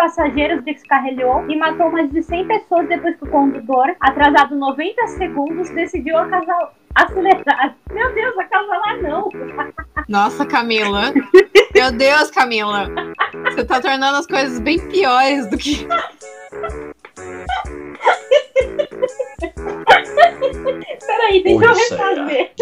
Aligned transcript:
passageiros 0.00 0.64
descarrilhou 0.64 1.44
e 1.50 1.56
matou 1.56 1.90
mais 1.90 2.10
de 2.10 2.22
100 2.22 2.46
pessoas 2.46 2.88
depois 2.88 3.14
que 3.16 3.24
o 3.24 3.28
condutor, 3.28 3.94
atrasado 4.00 4.56
90 4.56 5.06
segundos, 5.08 5.68
decidiu 5.70 6.16
acasal... 6.16 6.72
acelerar. 6.94 7.76
Meu 7.92 8.10
Deus, 8.14 8.38
acasalar 8.38 9.02
não! 9.02 9.28
Nossa, 10.08 10.46
Camila. 10.46 11.12
Meu 11.74 11.92
Deus, 11.92 12.30
Camila. 12.30 12.88
Você 13.44 13.62
tá 13.62 13.78
tornando 13.78 14.16
as 14.16 14.26
coisas 14.26 14.58
bem 14.58 14.78
piores 14.88 15.50
do 15.50 15.58
que. 15.58 15.86
Peraí, 21.06 21.42
deixa 21.42 21.64
eu 21.64 21.74
refazer. 21.74 22.52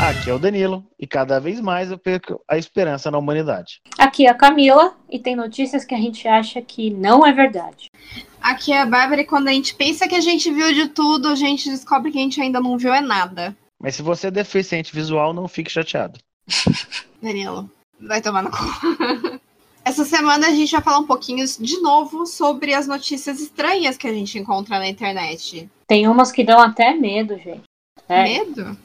Aqui 0.00 0.28
é 0.28 0.34
o 0.34 0.38
Danilo 0.38 0.84
e 0.98 1.06
cada 1.06 1.38
vez 1.40 1.60
mais 1.60 1.90
eu 1.90 1.96
perco 1.96 2.40
a 2.48 2.58
esperança 2.58 3.10
na 3.10 3.18
humanidade. 3.18 3.80
Aqui 3.98 4.26
é 4.26 4.30
a 4.30 4.34
Camila 4.34 4.96
e 5.08 5.18
tem 5.18 5.36
notícias 5.36 5.84
que 5.84 5.94
a 5.94 5.98
gente 5.98 6.26
acha 6.26 6.60
que 6.60 6.90
não 6.90 7.26
é 7.26 7.32
verdade. 7.32 7.90
Aqui 8.40 8.72
é 8.72 8.80
a 8.80 8.86
Bárbara 8.86 9.22
e 9.22 9.26
quando 9.26 9.48
a 9.48 9.52
gente 9.52 9.74
pensa 9.74 10.08
que 10.08 10.14
a 10.14 10.20
gente 10.20 10.50
viu 10.52 10.72
de 10.74 10.88
tudo, 10.88 11.28
a 11.28 11.34
gente 11.34 11.70
descobre 11.70 12.10
que 12.10 12.18
a 12.18 12.22
gente 12.22 12.40
ainda 12.40 12.60
não 12.60 12.76
viu 12.76 12.92
é 12.92 13.00
nada. 13.00 13.56
Mas 13.80 13.94
se 13.94 14.02
você 14.02 14.26
é 14.26 14.30
deficiente 14.30 14.94
visual, 14.94 15.32
não 15.32 15.48
fique 15.48 15.70
chateado. 15.70 16.18
Danilo, 17.22 17.70
vai 18.00 18.20
tomar 18.20 18.42
no 18.42 18.50
cu. 18.50 18.58
Essa 19.84 20.04
semana 20.04 20.48
a 20.48 20.50
gente 20.50 20.72
vai 20.72 20.80
falar 20.80 20.98
um 20.98 21.06
pouquinho 21.06 21.44
de 21.46 21.80
novo 21.80 22.26
sobre 22.26 22.74
as 22.74 22.86
notícias 22.86 23.38
estranhas 23.40 23.96
que 23.96 24.06
a 24.06 24.12
gente 24.12 24.38
encontra 24.38 24.78
na 24.78 24.88
internet. 24.88 25.68
Tem 25.86 26.08
umas 26.08 26.32
que 26.32 26.42
dão 26.42 26.58
até 26.58 26.94
medo, 26.94 27.36
gente. 27.36 27.62
É. 28.08 28.22
Medo? 28.22 28.76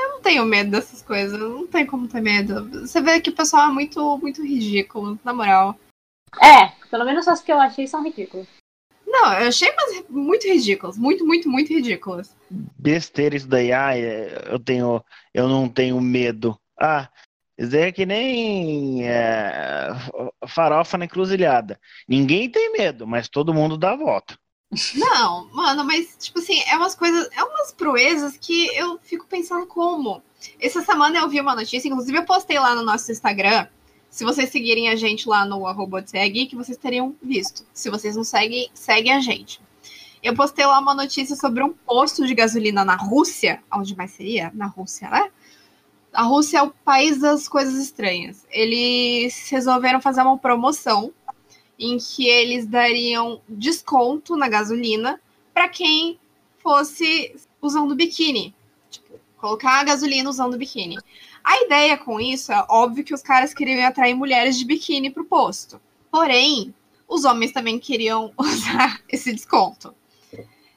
Eu 0.00 0.10
não 0.10 0.20
tenho 0.20 0.44
medo 0.44 0.70
dessas 0.70 1.02
coisas. 1.02 1.38
Não 1.38 1.66
tem 1.66 1.86
como 1.86 2.08
ter 2.08 2.20
medo. 2.20 2.68
Você 2.80 3.00
vê 3.00 3.20
que 3.20 3.30
o 3.30 3.34
pessoal 3.34 3.70
é 3.70 3.72
muito, 3.72 4.18
muito 4.18 4.44
ridículo, 4.44 5.18
na 5.24 5.32
moral. 5.32 5.78
É, 6.40 6.68
pelo 6.90 7.04
menos 7.04 7.26
as 7.28 7.42
que 7.42 7.52
eu 7.52 7.58
achei 7.58 7.86
são 7.86 8.02
ridículas. 8.02 8.46
Não, 9.06 9.32
eu 9.34 9.48
achei 9.48 9.72
mas 9.74 10.04
muito 10.08 10.46
ridículas. 10.46 10.96
Muito, 10.96 11.26
muito, 11.26 11.48
muito 11.48 11.72
ridículas. 11.72 12.36
Besteira 12.50 13.36
isso 13.36 13.48
daí. 13.48 13.72
Ah, 13.72 13.98
eu 13.98 14.58
tenho. 14.58 15.04
Eu 15.34 15.48
não 15.48 15.68
tenho 15.68 16.00
medo. 16.00 16.58
Ah, 16.80 17.08
isso 17.60 17.76
é 17.76 17.92
que 17.92 18.06
nem 18.06 19.06
é, 19.06 19.90
farofa 20.48 20.96
na 20.96 21.04
encruzilhada. 21.04 21.78
Ninguém 22.08 22.48
tem 22.48 22.72
medo, 22.72 23.06
mas 23.06 23.28
todo 23.28 23.52
mundo 23.52 23.76
dá 23.76 23.92
a 23.92 23.96
volta. 23.96 24.38
Não, 24.94 25.48
mano, 25.52 25.84
mas, 25.84 26.16
tipo 26.18 26.38
assim, 26.38 26.60
é 26.68 26.76
umas 26.76 26.94
coisas, 26.94 27.28
é 27.32 27.42
umas 27.42 27.72
proezas 27.72 28.36
que 28.36 28.68
eu 28.76 29.00
fico 29.02 29.26
pensando 29.26 29.66
como. 29.66 30.22
Essa 30.60 30.82
semana 30.82 31.18
eu 31.18 31.28
vi 31.28 31.40
uma 31.40 31.56
notícia, 31.56 31.88
inclusive 31.88 32.16
eu 32.16 32.24
postei 32.24 32.58
lá 32.58 32.74
no 32.74 32.82
nosso 32.82 33.10
Instagram. 33.10 33.66
Se 34.08 34.24
vocês 34.24 34.50
seguirem 34.50 34.88
a 34.88 34.96
gente 34.96 35.28
lá 35.28 35.44
no 35.44 35.66
arroba 35.66 36.02
que 36.02 36.56
vocês 36.56 36.78
teriam 36.78 37.16
visto. 37.22 37.64
Se 37.72 37.90
vocês 37.90 38.14
não 38.14 38.24
seguem, 38.24 38.70
seguem 38.72 39.12
a 39.12 39.20
gente. 39.20 39.60
Eu 40.22 40.34
postei 40.34 40.66
lá 40.66 40.78
uma 40.78 40.94
notícia 40.94 41.34
sobre 41.34 41.62
um 41.62 41.72
posto 41.72 42.26
de 42.26 42.34
gasolina 42.34 42.84
na 42.84 42.96
Rússia. 42.96 43.62
Onde 43.72 43.96
mais 43.96 44.10
seria? 44.12 44.50
Na 44.54 44.66
Rússia, 44.66 45.08
né? 45.08 45.30
A 46.12 46.22
Rússia 46.22 46.58
é 46.58 46.62
o 46.62 46.70
país 46.70 47.18
das 47.20 47.48
coisas 47.48 47.74
estranhas. 47.74 48.44
Eles 48.50 49.48
resolveram 49.48 50.00
fazer 50.00 50.22
uma 50.22 50.36
promoção 50.36 51.12
em 51.80 51.96
que 51.96 52.28
eles 52.28 52.66
dariam 52.66 53.40
desconto 53.48 54.36
na 54.36 54.48
gasolina 54.48 55.18
para 55.54 55.66
quem 55.66 56.18
fosse 56.58 57.34
usando 57.60 57.94
biquíni. 57.94 58.54
Tipo, 58.90 59.18
colocar 59.38 59.80
a 59.80 59.84
gasolina 59.84 60.28
usando 60.28 60.58
biquíni. 60.58 60.98
A 61.42 61.62
ideia 61.62 61.96
com 61.96 62.20
isso 62.20 62.52
é 62.52 62.66
óbvio 62.68 63.02
que 63.02 63.14
os 63.14 63.22
caras 63.22 63.54
queriam 63.54 63.82
atrair 63.86 64.14
mulheres 64.14 64.58
de 64.58 64.66
biquíni 64.66 65.10
para 65.10 65.22
o 65.22 65.26
posto. 65.26 65.80
Porém, 66.10 66.74
os 67.08 67.24
homens 67.24 67.52
também 67.52 67.78
queriam 67.78 68.30
usar 68.36 69.00
esse 69.08 69.32
desconto. 69.32 69.94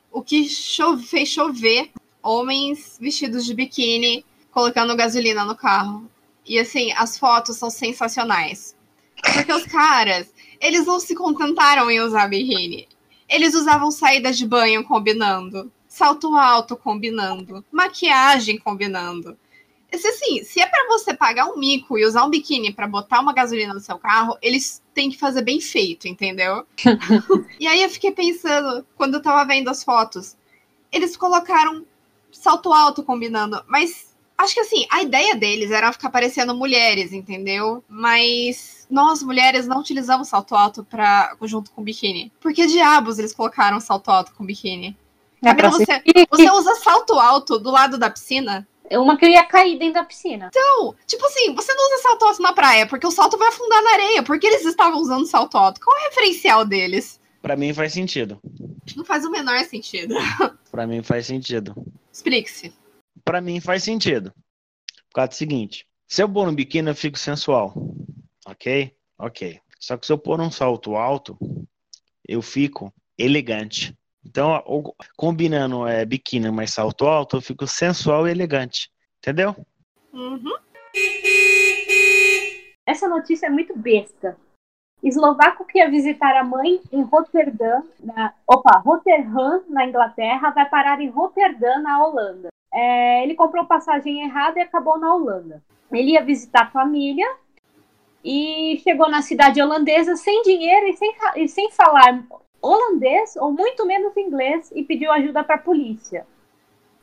O 0.10 0.22
que 0.22 0.48
chove, 0.48 1.06
fez 1.06 1.28
chover 1.28 1.92
homens 2.22 2.98
vestidos 3.02 3.46
de 3.46 3.54
biquíni 3.54 4.26
colocando 4.52 4.96
gasolina 4.96 5.44
no 5.44 5.56
carro. 5.56 6.10
E 6.46 6.58
assim, 6.58 6.94
as 6.94 7.18
fotos 7.18 7.58
são 7.58 7.70
sensacionais. 7.70 8.74
Porque 9.22 9.52
os 9.52 9.66
caras 9.66 10.34
eles 10.64 10.86
não 10.86 11.00
se 11.00 11.14
contentaram 11.14 11.92
em 11.92 12.00
usar 12.00 12.28
biquíni. 12.28 12.88
Eles 13.28 13.54
usavam 13.54 13.92
saídas 13.92 14.38
de 14.38 14.48
banho 14.48 14.84
combinando, 14.84 15.70
salto 15.88 16.36
alto 16.36 16.78
combinando, 16.78 17.64
maquiagem 17.70 18.58
combinando. 18.58 19.38
Esse, 19.92 20.08
assim, 20.08 20.44
se 20.44 20.62
é 20.62 20.66
para 20.66 20.88
você 20.88 21.14
pagar 21.14 21.48
um 21.48 21.58
mico 21.58 22.00
e 22.00 22.06
usar 22.06 22.24
um 22.24 22.30
biquíni 22.30 22.74
para 22.74 22.88
botar 22.88 23.20
uma 23.20 23.34
gasolina 23.34 23.74
no 23.74 23.80
seu 23.80 24.00
carro, 24.00 24.38
eles 24.42 24.82
têm 24.94 25.12
que 25.12 25.20
fazer 25.20 25.44
bem 25.44 25.60
feito, 25.60 26.08
entendeu? 26.08 26.66
e 27.60 27.68
aí 27.68 27.84
eu 27.84 27.90
fiquei 27.90 28.12
pensando, 28.12 28.86
quando 28.96 29.16
eu 29.16 29.22
tava 29.22 29.46
vendo 29.46 29.70
as 29.70 29.84
fotos, 29.84 30.36
eles 30.92 31.18
colocaram 31.18 31.86
salto 32.32 32.74
alto 32.74 33.04
combinando, 33.04 33.64
mas 33.68 34.13
Acho 34.38 34.56
que 34.56 34.60
assim, 34.60 34.86
a 34.92 35.02
ideia 35.02 35.36
deles 35.36 35.72
era 35.72 35.94
ficar 35.94 36.10
parecendo 36.10 36.56
mulheres, 36.56 37.14
entendeu? 37.14 37.84
Mas 37.88 38.88
nós, 38.90 39.24
mulheres, 39.24 39.68
não 39.68 39.80
utilizamos 39.80 40.28
salto 40.28 40.56
alto 40.56 40.84
pra, 40.84 41.36
junto 41.44 41.72
com 41.72 41.84
biquíni. 41.84 42.32
Por 42.40 42.54
que 42.54 42.66
diabos 42.66 43.20
eles 43.20 43.34
colocaram 43.34 43.80
salto 43.80 44.10
alto 44.10 44.34
com 44.34 44.46
biquíni? 44.46 44.98
É 45.42 45.54
Camila, 45.54 45.72
você, 45.72 46.02
você 46.30 46.52
usa 46.52 46.76
salto 46.76 47.14
alto 47.20 47.60
do 47.60 47.70
lado 47.70 47.98
da 47.98 48.10
piscina? 48.10 48.68
Uma 48.92 49.18
que 49.18 49.26
eu 49.26 49.30
ia 49.30 49.44
cair 49.44 49.78
dentro 49.78 49.96
da 49.96 50.04
piscina. 50.04 50.50
Então, 50.50 50.96
tipo 51.08 51.26
assim, 51.26 51.54
você 51.54 51.74
não 51.74 51.88
usa 51.88 52.04
salto 52.04 52.26
alto 52.26 52.42
na 52.42 52.54
praia, 52.54 52.86
porque 52.86 53.08
o 53.08 53.12
salto 53.12 53.38
vai 53.38 53.48
afundar 53.48 53.82
na 53.82 53.94
areia. 53.94 54.24
Por 54.24 54.40
que 54.40 54.48
eles 54.48 54.66
estavam 54.66 55.00
usando 55.00 55.26
salto 55.26 55.58
alto? 55.58 55.82
Qual 55.82 55.98
é 55.98 56.02
o 56.02 56.10
referencial 56.10 56.66
deles? 56.66 57.20
Para 57.42 57.56
mim 57.56 57.74
faz 57.74 57.94
sentido. 57.94 58.40
Não 58.96 59.04
faz 59.04 59.26
o 59.26 59.32
menor 59.32 59.60
sentido. 59.66 60.16
Para 60.72 60.86
mim 60.86 61.02
faz 61.02 61.26
sentido. 61.26 61.76
Explique-se 62.12 62.74
para 63.24 63.42
mim 63.42 63.60
faz 63.60 63.84
sentido. 63.84 64.32
Por 65.10 65.16
causa 65.16 65.30
do 65.30 65.36
seguinte: 65.36 65.88
se 66.08 66.22
eu 66.22 66.30
pôr 66.30 66.48
um 66.48 66.56
biquíni, 66.56 66.90
eu 66.90 66.96
fico 66.96 67.18
sensual. 67.18 67.74
Ok? 68.46 68.96
Ok. 69.18 69.60
Só 69.80 69.98
que 69.98 70.06
se 70.06 70.14
eu 70.14 70.18
pôr 70.18 70.40
um 70.40 70.52
salto 70.52 70.96
alto, 70.96 71.38
eu 72.28 72.42
fico 72.42 72.94
elegante. 73.18 73.98
Então, 74.26 74.64
combinando 75.18 75.88
é, 75.88 76.06
biquíni 76.06 76.50
mais 76.50 76.72
salto 76.72 77.06
alto, 77.06 77.38
eu 77.38 77.42
fico 77.42 77.68
sensual 77.68 78.28
e 78.28 78.32
elegante. 78.32 78.90
Entendeu? 79.18 79.56
Uhum. 80.14 80.56
Essa 82.86 83.08
notícia 83.08 83.48
é 83.48 83.50
muito 83.50 83.78
besta. 83.78 84.38
Eslovaco 85.02 85.66
que 85.66 85.80
ia 85.80 85.90
visitar 85.90 86.36
a 86.38 86.44
mãe 86.44 86.80
em 86.92 87.02
Roterdã, 87.02 87.82
na, 88.00 88.34
opa, 88.48 88.80
Rotterdam, 88.80 89.64
na 89.68 89.86
Inglaterra, 89.86 90.52
vai 90.52 90.70
parar 90.70 91.02
em 91.02 91.10
Roterdã, 91.10 91.80
na 91.80 92.06
Holanda 92.06 92.53
é, 92.74 93.24
ele 93.24 93.36
comprou 93.36 93.66
passagem 93.66 94.24
errada 94.24 94.60
e 94.60 94.64
acabou 94.64 94.98
na 94.98 95.14
Holanda. 95.14 95.62
Ele 95.92 96.12
ia 96.12 96.24
visitar 96.24 96.64
a 96.64 96.72
família 96.72 97.30
e 98.24 98.82
chegou 98.84 99.10
na 99.10 99.22
cidade 99.22 99.62
holandesa 99.62 100.16
sem 100.16 100.42
dinheiro 100.42 100.88
e 100.88 100.94
sem, 100.94 101.14
e 101.36 101.48
sem 101.48 101.70
falar 101.72 102.24
holandês 102.62 103.36
ou 103.36 103.52
muito 103.52 103.86
menos 103.86 104.16
inglês 104.18 104.72
e 104.74 104.84
pediu 104.84 105.12
ajuda 105.12 105.44
para 105.44 105.56
a 105.56 105.60
polícia. 105.60 106.26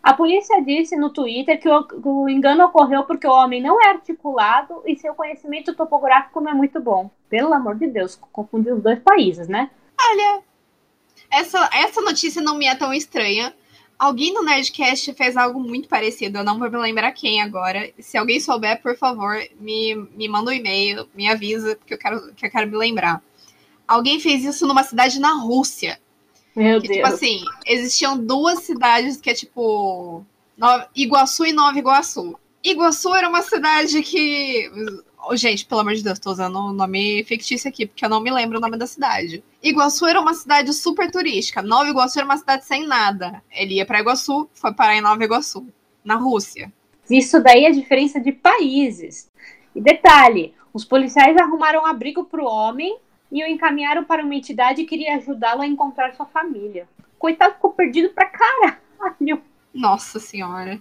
A 0.03 0.14
polícia 0.14 0.62
disse 0.62 0.97
no 0.97 1.10
Twitter 1.10 1.60
que 1.60 1.69
o, 1.69 1.87
o, 2.04 2.28
engano 2.28 2.64
ocorreu 2.64 3.04
porque 3.04 3.26
o 3.26 3.32
homem 3.32 3.62
não 3.62 3.81
é 3.82 3.91
articulado 3.91 4.82
e 4.87 4.97
seu 4.97 5.14
conhecimento 5.14 5.75
topográfico 5.75 6.41
não 6.41 6.50
é 6.50 6.54
muito 6.54 6.81
bom. 6.81 7.10
Pelo 7.28 7.52
amor 7.52 7.76
de 7.76 7.87
Deus, 7.87 8.19
confundiu 8.32 8.76
os 8.76 8.82
dois 8.82 8.98
países, 8.98 9.47
né? 9.47 9.70
Olha, 10.00 10.42
essa, 11.31 11.69
essa 11.75 12.00
notícia 12.00 12.41
não 12.41 12.56
me 12.56 12.66
é 12.66 12.75
tão 12.75 12.94
estranha, 12.94 13.54
Alguém 14.00 14.33
no 14.33 14.43
Nerdcast 14.43 15.12
fez 15.12 15.37
algo 15.37 15.61
muito 15.61 15.87
parecido, 15.87 16.38
eu 16.38 16.44
não 16.44 16.59
vou 16.59 16.71
me 16.71 16.78
lembrar 16.78 17.12
quem 17.12 17.43
agora. 17.43 17.93
Se 17.99 18.16
alguém 18.16 18.41
souber, 18.41 18.81
por 18.81 18.97
favor, 18.97 19.37
me, 19.61 19.94
me 20.17 20.26
manda 20.26 20.50
um 20.50 20.55
e-mail, 20.55 21.06
me 21.14 21.29
avisa, 21.29 21.76
porque 21.76 21.93
eu 21.93 21.99
quero, 21.99 22.32
que 22.32 22.47
eu 22.47 22.50
quero 22.50 22.70
me 22.70 22.79
lembrar. 22.79 23.23
Alguém 23.87 24.19
fez 24.19 24.43
isso 24.43 24.67
numa 24.67 24.85
cidade 24.85 25.20
na 25.20 25.35
Rússia. 25.35 26.00
Meu 26.56 26.81
que, 26.81 26.88
Deus. 26.88 26.97
Tipo 26.97 27.14
assim, 27.14 27.44
existiam 27.67 28.17
duas 28.17 28.61
cidades 28.61 29.19
que 29.19 29.29
é 29.29 29.35
tipo 29.35 30.25
Iguaçu 30.96 31.44
e 31.44 31.53
Nova 31.53 31.79
Iguaçu. 31.79 32.38
Iguaçu 32.64 33.14
era 33.14 33.29
uma 33.29 33.43
cidade 33.43 34.03
que 34.03 34.70
Oh, 35.22 35.37
gente, 35.37 35.67
pelo 35.67 35.81
amor 35.81 35.94
de 35.94 36.02
Deus, 36.02 36.19
tô 36.19 36.31
usando 36.31 36.58
um 36.58 36.72
nome 36.72 37.22
fictício 37.25 37.69
aqui, 37.69 37.87
porque 37.87 38.05
eu 38.05 38.08
não 38.08 38.20
me 38.20 38.31
lembro 38.31 38.58
o 38.58 38.61
nome 38.61 38.76
da 38.76 38.87
cidade. 38.87 39.44
Iguaçu 39.62 40.06
era 40.06 40.20
uma 40.20 40.34
cidade 40.34 40.72
super 40.72 41.11
turística. 41.11 41.62
Nova 41.62 41.88
Iguaçu 41.88 42.19
era 42.19 42.25
uma 42.25 42.37
cidade 42.37 42.64
sem 42.64 42.87
nada. 42.87 43.43
Ele 43.50 43.75
ia 43.75 43.87
para 43.87 44.00
Iguaçu, 44.00 44.49
foi 44.55 44.72
parar 44.72 44.96
em 44.96 45.00
Nova 45.00 45.22
Iguaçu, 45.22 45.67
na 46.05 46.17
Rússia. 46.17 46.72
Isso 47.08 47.43
daí 47.43 47.64
é 47.64 47.70
diferença 47.70 48.20
de 48.20 48.32
países. 48.32 49.31
E 49.75 49.81
detalhe, 49.81 50.55
os 50.72 50.84
policiais 50.84 51.37
arrumaram 51.37 51.84
abrigo 51.84 52.25
para 52.25 52.43
o 52.43 52.46
homem 52.46 52.96
e 53.31 53.43
o 53.43 53.46
encaminharam 53.46 54.05
para 54.05 54.25
uma 54.25 54.34
entidade 54.34 54.82
que 54.82 54.88
queria 54.88 55.17
ajudá-lo 55.17 55.62
a 55.62 55.67
encontrar 55.67 56.14
sua 56.14 56.26
família. 56.26 56.88
Coitado 57.19 57.55
ficou 57.55 57.70
perdido 57.70 58.11
pra 58.11 58.26
caralho. 58.26 59.43
Nossa 59.75 60.19
senhora. 60.19 60.81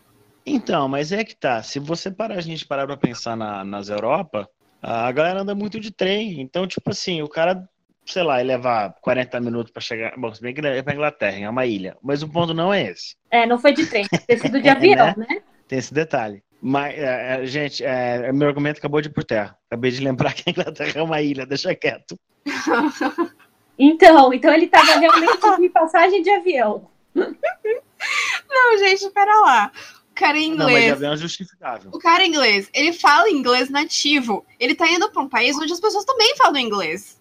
Então, 0.49 0.87
mas 0.87 1.11
é 1.11 1.23
que 1.23 1.35
tá. 1.35 1.61
Se 1.61 1.79
você 1.79 2.09
parar 2.09 2.35
a 2.35 2.41
gente 2.41 2.65
parar 2.65 2.87
pra 2.87 2.97
pensar 2.97 3.37
na, 3.37 3.63
nas 3.63 3.89
Europa, 3.89 4.49
a 4.81 5.11
galera 5.11 5.41
anda 5.41 5.53
muito 5.53 5.79
de 5.79 5.91
trem. 5.91 6.41
Então, 6.41 6.67
tipo 6.67 6.89
assim, 6.89 7.21
o 7.21 7.27
cara, 7.27 7.67
sei 8.05 8.23
lá, 8.23 8.39
ele 8.39 8.49
levar 8.49 8.95
40 9.01 9.39
minutos 9.39 9.71
pra 9.71 9.81
chegar. 9.81 10.13
Bom, 10.17 10.33
se 10.33 10.41
bem 10.41 10.53
que 10.53 10.65
é 10.65 10.81
pra 10.81 10.93
Inglaterra, 10.93 11.37
é 11.37 11.49
uma 11.49 11.65
ilha. 11.65 11.95
Mas 12.01 12.23
o 12.23 12.29
ponto 12.29 12.53
não 12.53 12.73
é 12.73 12.89
esse. 12.89 13.15
É, 13.29 13.45
não 13.45 13.59
foi 13.59 13.73
de 13.73 13.85
trem, 13.85 14.07
tem 14.27 14.37
sido 14.37 14.61
de 14.61 14.67
avião, 14.69 15.07
né? 15.17 15.25
né? 15.29 15.41
Tem 15.67 15.77
esse 15.77 15.93
detalhe. 15.93 16.43
Mas, 16.61 16.95
é, 16.97 17.41
é, 17.41 17.45
gente, 17.45 17.83
é, 17.85 18.31
meu 18.33 18.47
argumento 18.47 18.79
acabou 18.79 19.01
de 19.01 19.07
ir 19.07 19.13
por 19.13 19.23
terra. 19.23 19.55
Acabei 19.67 19.91
de 19.91 20.03
lembrar 20.03 20.33
que 20.33 20.43
a 20.47 20.51
Inglaterra 20.51 20.93
é 20.95 21.03
uma 21.03 21.21
ilha, 21.21 21.45
deixa 21.45 21.73
quieto. 21.75 22.19
Então, 23.81 24.33
então 24.33 24.53
ele 24.53 24.67
tava 24.67 24.99
realmente 24.99 25.39
de 25.57 25.69
passagem 25.69 26.21
de 26.21 26.29
avião. 26.29 26.85
Não, 27.15 28.77
gente, 28.77 29.09
pera 29.11 29.39
lá. 29.39 29.71
O 30.19 30.25
cara 30.25 30.37
é 30.37 30.47
Não, 30.47 30.57
mas 30.57 30.67
inglês. 30.67 30.91
avião 30.91 31.13
é 31.13 31.17
justificável. 31.17 31.91
O 31.93 31.97
cara 31.99 32.23
é 32.23 32.27
inglês, 32.27 32.69
ele 32.73 32.91
fala 32.91 33.29
inglês 33.29 33.69
nativo. 33.69 34.45
Ele 34.59 34.75
tá 34.75 34.85
indo 34.89 35.09
pra 35.11 35.21
um 35.21 35.29
país 35.29 35.55
onde 35.57 35.71
as 35.71 35.79
pessoas 35.79 36.03
também 36.03 36.35
falam 36.35 36.57
inglês. 36.57 37.19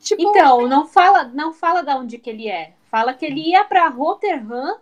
Tipo, 0.00 0.22
Então, 0.22 0.66
não 0.66 0.86
fala, 0.86 1.24
não 1.24 1.52
fala 1.52 1.82
da 1.82 1.96
onde 1.96 2.16
que 2.18 2.30
ele 2.30 2.48
é. 2.48 2.72
Fala 2.90 3.12
que 3.12 3.26
ele 3.26 3.50
ia 3.50 3.64
pra 3.64 3.88
Rotterdam 3.88 4.78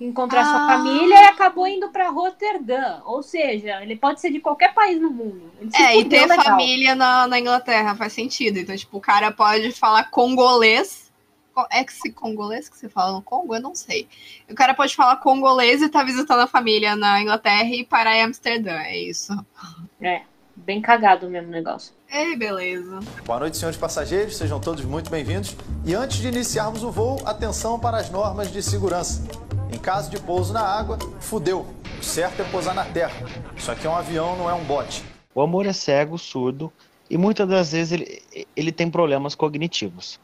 encontrar 0.00 0.40
Ah. 0.40 0.44
sua 0.44 0.66
família 0.68 1.14
e 1.14 1.24
acabou 1.26 1.66
indo 1.66 1.88
pra 1.90 2.08
Rotterdam. 2.10 3.02
Ou 3.04 3.22
seja, 3.22 3.82
ele 3.82 3.96
pode 3.96 4.20
ser 4.20 4.30
de 4.30 4.40
qualquer 4.40 4.74
país 4.74 5.00
no 5.00 5.10
mundo. 5.10 5.50
Ele 5.60 5.70
se 5.70 5.82
é, 5.82 5.98
e 5.98 6.04
ter 6.04 6.26
legal. 6.26 6.44
família 6.44 6.94
na, 6.94 7.26
na 7.28 7.38
Inglaterra 7.38 7.94
faz 7.94 8.12
sentido. 8.12 8.58
Então, 8.58 8.76
tipo, 8.76 8.96
o 8.98 9.00
cara 9.00 9.30
pode 9.32 9.70
falar 9.72 10.10
congolês. 10.10 11.11
Co- 11.54 11.66
É 11.70 11.84
que 11.84 11.92
se 11.92 12.10
congolês 12.12 12.68
que 12.68 12.76
você 12.76 12.88
fala 12.88 13.12
no 13.12 13.22
Congo? 13.22 13.54
Eu 13.54 13.60
não 13.60 13.74
sei. 13.74 14.08
O 14.50 14.54
cara 14.54 14.74
pode 14.74 14.94
falar 14.96 15.16
congolês 15.16 15.82
e 15.82 15.88
tá 15.88 16.02
visitando 16.02 16.40
a 16.40 16.46
família 16.46 16.96
na 16.96 17.20
Inglaterra 17.20 17.64
e 17.64 17.84
parar 17.84 18.16
em 18.16 18.22
Amsterdã. 18.22 18.72
É 18.78 18.96
isso. 18.96 19.32
É, 20.00 20.22
bem 20.56 20.80
cagado 20.80 21.28
mesmo 21.28 21.48
o 21.48 21.52
negócio. 21.52 21.92
É, 22.10 22.34
beleza. 22.36 23.00
Boa 23.24 23.38
noite, 23.40 23.56
senhores 23.56 23.78
passageiros, 23.78 24.36
sejam 24.36 24.60
todos 24.60 24.84
muito 24.84 25.10
bem-vindos. 25.10 25.56
E 25.84 25.94
antes 25.94 26.18
de 26.18 26.28
iniciarmos 26.28 26.82
o 26.82 26.90
voo, 26.90 27.20
atenção 27.24 27.78
para 27.78 27.96
as 27.98 28.10
normas 28.10 28.50
de 28.52 28.62
segurança. 28.62 29.22
Em 29.72 29.78
caso 29.78 30.10
de 30.10 30.20
pouso 30.20 30.52
na 30.52 30.60
água, 30.62 30.98
fudeu. 31.20 31.66
O 31.98 32.02
certo 32.04 32.40
é 32.40 32.44
pousar 32.44 32.74
na 32.74 32.84
terra. 32.84 33.14
Isso 33.56 33.70
aqui 33.70 33.86
é 33.86 33.90
um 33.90 33.94
avião, 33.96 34.36
não 34.36 34.50
é 34.50 34.54
um 34.54 34.64
bote. 34.64 35.02
O 35.34 35.40
amor 35.40 35.64
é 35.66 35.72
cego, 35.72 36.18
surdo 36.18 36.70
e 37.08 37.16
muitas 37.16 37.48
das 37.48 37.72
vezes 37.72 37.92
ele, 37.92 38.22
ele 38.54 38.72
tem 38.72 38.90
problemas 38.90 39.34
cognitivos. 39.34 40.20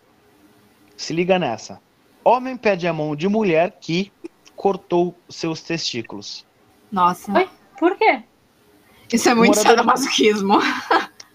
Se 0.99 1.13
liga 1.13 1.39
nessa. 1.39 1.81
Homem 2.25 2.57
pede 2.57 2.89
a 2.89 2.93
mão 2.93 3.15
de 3.15 3.29
mulher 3.29 3.79
que 3.81 4.13
cortou 4.57 5.17
seus 5.29 5.63
testículos. 5.63 6.45
Nossa. 6.91 7.33
Oi? 7.33 7.49
Por 7.79 7.97
quê? 7.97 8.25
Isso 9.13 9.29
é 9.29 9.35
muito 9.35 9.55
Morador 9.57 9.65
de- 9.65 9.77
sadomasochismo. 9.79 10.59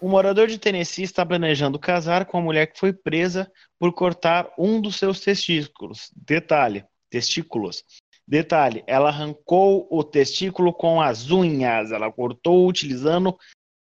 Um 0.01 0.09
morador 0.11 0.47
de 0.47 0.57
Tennessee 0.59 1.03
está 1.05 1.25
planejando 1.25 1.79
casar 1.79 2.25
com 2.25 2.37
a 2.37 2.41
mulher 2.41 2.67
que 2.67 2.77
foi 2.77 2.91
presa 2.91 3.49
por 3.79 3.93
cortar 3.93 4.49
um 4.59 4.81
dos 4.81 4.97
seus 4.97 5.21
testículos. 5.21 6.11
Detalhe, 6.13 6.83
testículos. 7.09 7.85
Detalhe, 8.27 8.83
ela 8.85 9.07
arrancou 9.07 9.87
o 9.89 10.03
testículo 10.03 10.73
com 10.73 11.01
as 11.01 11.31
unhas, 11.31 11.91
ela 11.91 12.11
cortou 12.11 12.67
utilizando 12.67 13.37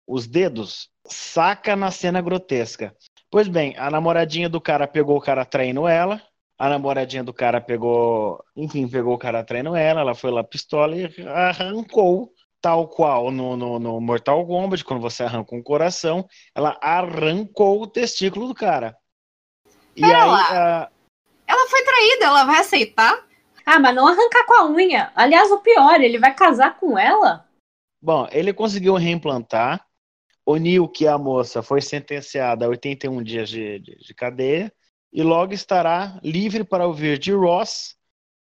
os 0.06 0.26
dedos. 0.26 0.90
Saca 1.06 1.74
na 1.74 1.90
cena 1.90 2.20
grotesca. 2.20 2.94
Pois 3.30 3.46
bem, 3.46 3.76
a 3.78 3.88
namoradinha 3.90 4.48
do 4.48 4.60
cara 4.60 4.88
pegou 4.88 5.16
o 5.16 5.20
cara 5.20 5.44
traindo 5.44 5.86
ela. 5.86 6.20
A 6.58 6.68
namoradinha 6.68 7.22
do 7.22 7.32
cara 7.32 7.60
pegou, 7.60 8.42
enfim, 8.56 8.88
pegou 8.88 9.14
o 9.14 9.18
cara 9.18 9.44
traindo 9.44 9.74
ela. 9.74 10.00
Ela 10.00 10.14
foi 10.14 10.30
lá 10.30 10.42
pistola 10.42 10.96
e 10.96 11.08
arrancou, 11.28 12.32
tal 12.60 12.88
qual 12.88 13.30
no, 13.30 13.56
no, 13.56 13.78
no 13.78 14.00
Mortal 14.00 14.44
Kombat, 14.46 14.84
quando 14.84 15.00
você 15.00 15.22
arranca 15.22 15.54
um 15.54 15.62
coração, 15.62 16.28
ela 16.54 16.76
arrancou 16.82 17.80
o 17.80 17.86
testículo 17.86 18.48
do 18.48 18.54
cara. 18.54 18.96
E 19.96 20.00
Pera 20.02 20.24
aí, 20.24 20.28
lá. 20.28 20.48
ah, 20.50 20.90
Ela 21.46 21.68
foi 21.68 21.82
traída, 21.84 22.24
ela 22.26 22.44
vai 22.44 22.60
aceitar? 22.60 23.26
Ah, 23.64 23.78
mas 23.78 23.94
não 23.94 24.08
arrancar 24.08 24.44
com 24.46 24.54
a 24.54 24.66
unha. 24.68 25.12
Aliás, 25.14 25.50
o 25.50 25.60
pior, 25.60 26.00
ele 26.00 26.18
vai 26.18 26.34
casar 26.34 26.78
com 26.78 26.98
ela? 26.98 27.46
Bom, 28.02 28.26
ele 28.32 28.52
conseguiu 28.52 28.94
reimplantar. 28.96 29.86
O 30.50 30.56
Neil, 30.56 30.88
que 30.88 31.06
é 31.06 31.08
a 31.08 31.16
moça, 31.16 31.62
foi 31.62 31.80
sentenciada 31.80 32.66
a 32.66 32.68
81 32.68 33.22
dias 33.22 33.48
de, 33.48 33.78
de, 33.78 33.96
de 33.98 34.12
cadeia 34.12 34.72
e 35.12 35.22
logo 35.22 35.52
estará 35.52 36.18
livre 36.24 36.64
para 36.64 36.88
ouvir 36.88 37.20
de 37.20 37.30
Ross. 37.30 37.94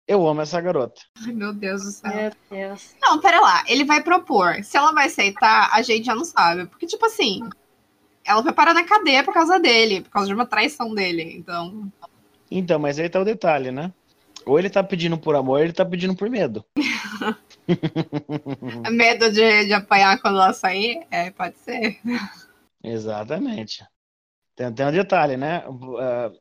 Eu 0.07 0.27
amo 0.27 0.41
essa 0.41 0.59
garota. 0.59 1.03
Ai, 1.23 1.35
meu 1.35 1.53
Deus 1.53 1.83
do 1.83 1.91
céu. 1.91 2.11
Meu 2.11 2.33
Deus. 2.51 2.95
Não, 3.03 3.21
pera 3.21 3.39
lá. 3.43 3.63
Ele 3.69 3.85
vai 3.85 4.03
propor. 4.03 4.65
Se 4.65 4.79
ela 4.79 4.91
vai 4.91 5.09
aceitar, 5.09 5.69
a 5.71 5.83
gente 5.83 6.07
já 6.07 6.15
não 6.15 6.25
sabe. 6.25 6.65
Porque, 6.65 6.87
tipo 6.87 7.05
assim, 7.05 7.47
ela 8.25 8.41
vai 8.41 8.55
parar 8.55 8.73
na 8.73 8.85
cadeia 8.85 9.23
por 9.23 9.35
causa 9.35 9.61
dele, 9.61 10.01
por 10.01 10.09
causa 10.09 10.29
de 10.29 10.35
uma 10.35 10.47
traição 10.47 10.95
dele. 10.95 11.37
Então. 11.37 11.93
Então, 12.51 12.79
mas 12.79 12.99
aí 12.99 13.11
tá 13.11 13.21
o 13.21 13.25
detalhe, 13.25 13.71
né? 13.71 13.93
Ou 14.49 14.59
ele 14.59 14.71
tá 14.71 14.83
pedindo 14.83 15.19
por 15.19 15.37
amor, 15.37 15.59
ou 15.59 15.65
ele 15.65 15.73
tá 15.73 15.85
pedindo 15.85 16.17
por 16.17 16.31
medo. 16.31 16.65
Medo 18.91 19.31
de, 19.31 19.67
de 19.67 19.75
apanhar 19.75 20.19
quando 20.21 20.37
ela 20.37 20.55
sair? 20.55 21.07
É, 21.11 21.31
pode 21.31 21.59
ser. 21.59 21.99
Exatamente. 22.83 23.85
Tem, 24.57 24.73
tem 24.73 24.87
um 24.87 24.93
detalhe, 24.93 25.37
né? 25.37 25.63
Ah, 26.01 26.33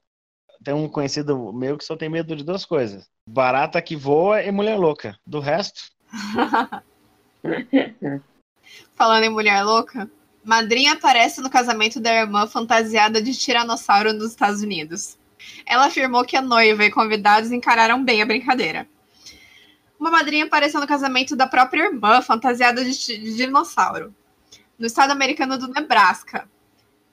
tem 0.63 0.73
um 0.73 0.87
conhecido 0.87 1.51
meu 1.51 1.77
que 1.77 1.83
só 1.83 1.97
tem 1.97 2.09
medo 2.09 2.35
de 2.35 2.43
duas 2.43 2.65
coisas: 2.65 3.07
barata 3.29 3.81
que 3.81 3.95
voa 3.95 4.41
e 4.41 4.51
mulher 4.51 4.77
louca. 4.77 5.17
Do 5.25 5.39
resto, 5.39 5.81
Falando 8.95 9.23
em 9.23 9.29
mulher 9.29 9.63
louca, 9.63 10.09
madrinha 10.43 10.93
aparece 10.93 11.41
no 11.41 11.49
casamento 11.49 11.99
da 11.99 12.13
irmã 12.13 12.47
fantasiada 12.47 13.21
de 13.21 13.35
tiranossauro 13.35 14.13
nos 14.13 14.31
Estados 14.31 14.61
Unidos. 14.61 15.17
Ela 15.65 15.87
afirmou 15.87 16.25
que 16.25 16.35
a 16.35 16.41
noiva 16.41 16.85
e 16.85 16.91
convidados 16.91 17.51
encararam 17.51 18.03
bem 18.03 18.21
a 18.21 18.25
brincadeira. 18.25 18.87
Uma 19.99 20.11
madrinha 20.11 20.45
apareceu 20.45 20.79
no 20.79 20.87
casamento 20.87 21.35
da 21.35 21.47
própria 21.47 21.85
irmã, 21.85 22.21
fantasiada 22.21 22.83
de, 22.83 22.95
de 22.95 23.35
dinossauro, 23.35 24.13
no 24.77 24.85
estado 24.85 25.11
americano 25.11 25.57
do 25.57 25.67
Nebraska. 25.67 26.47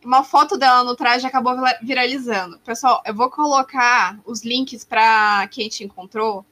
Uma 0.04 0.22
foto 0.22 0.58
dela 0.58 0.84
no 0.84 0.94
traje 0.94 1.26
acabou 1.26 1.54
vira- 1.56 1.78
viralizando. 1.82 2.58
Pessoal, 2.58 3.02
eu 3.06 3.14
vou 3.14 3.30
colocar 3.30 4.18
os 4.26 4.44
links 4.44 4.84
para 4.84 5.48
quem 5.48 5.68
te 5.70 5.82
encontrou 5.82 6.44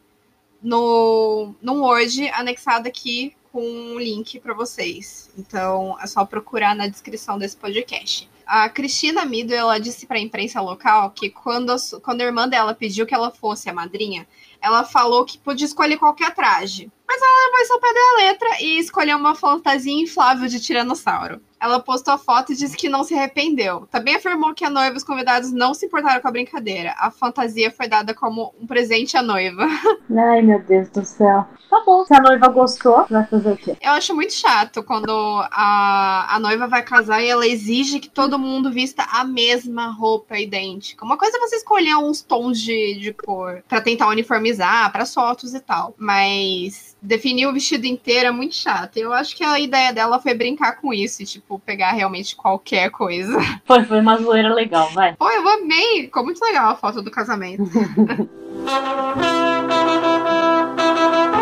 no, 0.62 1.54
no 1.60 1.82
Word 1.82 2.30
anexado 2.30 2.88
aqui 2.88 3.36
com 3.52 3.62
um 3.62 3.98
link 3.98 4.40
para 4.40 4.54
vocês. 4.54 5.30
Então 5.36 5.98
é 6.00 6.06
só 6.06 6.24
procurar 6.24 6.74
na 6.74 6.86
descrição 6.86 7.38
desse 7.38 7.58
podcast. 7.58 8.30
A 8.46 8.68
Cristina 8.68 9.24
Mido 9.24 9.54
ela 9.54 9.78
disse 9.78 10.06
para 10.06 10.16
a 10.18 10.20
imprensa 10.20 10.60
local 10.60 11.10
que 11.10 11.30
quando 11.30 11.70
a, 11.70 11.76
quando 12.02 12.20
a 12.20 12.24
irmã 12.24 12.48
dela 12.48 12.74
pediu 12.74 13.06
que 13.06 13.14
ela 13.14 13.30
fosse 13.30 13.68
a 13.68 13.74
madrinha, 13.74 14.26
ela 14.60 14.84
falou 14.84 15.24
que 15.24 15.38
podia 15.38 15.66
escolher 15.66 15.98
qualquer 15.98 16.34
traje. 16.34 16.90
Mas 17.06 17.20
ela 17.20 17.50
vai 17.52 17.64
só 17.64 17.78
pé 17.78 17.92
da 17.92 18.24
letra 18.24 18.48
e 18.60 18.78
escolheu 18.78 19.18
uma 19.18 19.34
fantasia 19.34 19.92
inflável 19.92 20.48
de 20.48 20.60
tiranossauro. 20.60 21.40
Ela 21.62 21.78
postou 21.78 22.14
a 22.14 22.18
foto 22.18 22.52
e 22.52 22.56
disse 22.56 22.76
que 22.76 22.88
não 22.88 23.04
se 23.04 23.14
arrependeu. 23.14 23.86
Também 23.88 24.16
afirmou 24.16 24.52
que 24.52 24.64
a 24.64 24.70
noiva 24.70 24.94
e 24.94 24.96
os 24.96 25.04
convidados 25.04 25.52
não 25.52 25.72
se 25.72 25.86
importaram 25.86 26.20
com 26.20 26.26
a 26.26 26.32
brincadeira. 26.32 26.92
A 26.98 27.08
fantasia 27.08 27.70
foi 27.70 27.86
dada 27.86 28.12
como 28.12 28.52
um 28.60 28.66
presente 28.66 29.16
à 29.16 29.22
noiva. 29.22 29.64
Ai, 30.10 30.42
meu 30.42 30.60
Deus 30.60 30.88
do 30.88 31.04
céu. 31.04 31.46
Tá 31.70 31.82
bom. 31.86 32.04
Se 32.04 32.14
a 32.14 32.20
noiva 32.20 32.48
gostou, 32.48 33.06
vai 33.08 33.24
fazer 33.26 33.52
o 33.52 33.56
quê? 33.56 33.76
Eu 33.80 33.92
acho 33.92 34.12
muito 34.12 34.34
chato 34.34 34.82
quando 34.82 35.10
a, 35.52 36.34
a 36.34 36.40
noiva 36.40 36.66
vai 36.66 36.82
casar 36.82 37.22
e 37.22 37.28
ela 37.28 37.46
exige 37.46 38.00
que 38.00 38.10
todo 38.10 38.38
mundo 38.38 38.70
vista 38.70 39.06
a 39.10 39.24
mesma 39.24 39.86
roupa 39.86 40.36
idêntica. 40.38 41.04
Uma 41.04 41.16
coisa 41.16 41.36
é 41.36 41.40
você 41.40 41.56
escolher 41.56 41.96
uns 41.96 42.22
tons 42.22 42.60
de, 42.60 42.98
de 42.98 43.12
cor 43.12 43.62
pra 43.68 43.80
tentar 43.80 44.08
uniformizar 44.08 44.90
para 44.90 45.06
fotos 45.06 45.54
e 45.54 45.60
tal. 45.60 45.94
Mas 45.96 46.91
definir 47.02 47.46
o 47.46 47.52
vestido 47.52 47.84
inteiro 47.84 48.28
é 48.28 48.30
muito 48.30 48.54
chato. 48.54 48.96
Eu 48.96 49.12
acho 49.12 49.36
que 49.36 49.42
a 49.42 49.58
ideia 49.58 49.92
dela 49.92 50.20
foi 50.20 50.34
brincar 50.34 50.80
com 50.80 50.94
isso 50.94 51.22
e, 51.22 51.26
tipo, 51.26 51.58
pegar 51.58 51.92
realmente 51.92 52.36
qualquer 52.36 52.90
coisa. 52.90 53.38
Foi, 53.66 53.84
foi 53.84 54.00
uma 54.00 54.18
zoeira 54.18 54.52
legal, 54.52 54.90
vai. 54.90 55.14
Pô, 55.14 55.30
eu 55.30 55.48
amei! 55.48 56.02
Ficou 56.02 56.24
muito 56.24 56.44
legal 56.44 56.70
a 56.70 56.76
foto 56.76 57.00
do 57.00 57.10
casamento. 57.10 57.62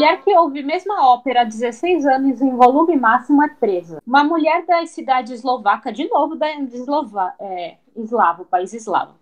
Mulher 0.00 0.22
que 0.22 0.34
ouve 0.34 0.62
mesma 0.62 1.12
ópera 1.12 1.42
há 1.42 1.44
16 1.44 2.06
anos 2.06 2.40
em 2.40 2.56
volume 2.56 2.96
máximo 2.96 3.42
é 3.44 3.48
presa. 3.50 4.00
Uma 4.06 4.24
mulher 4.24 4.64
da 4.64 4.86
cidade 4.86 5.34
eslovaca, 5.34 5.92
de 5.92 6.08
novo 6.08 6.36
da 6.36 6.50
Eslova, 6.54 7.34
é, 7.38 7.76
eslavo, 7.94 8.46
país 8.46 8.72
eslavo, 8.72 9.12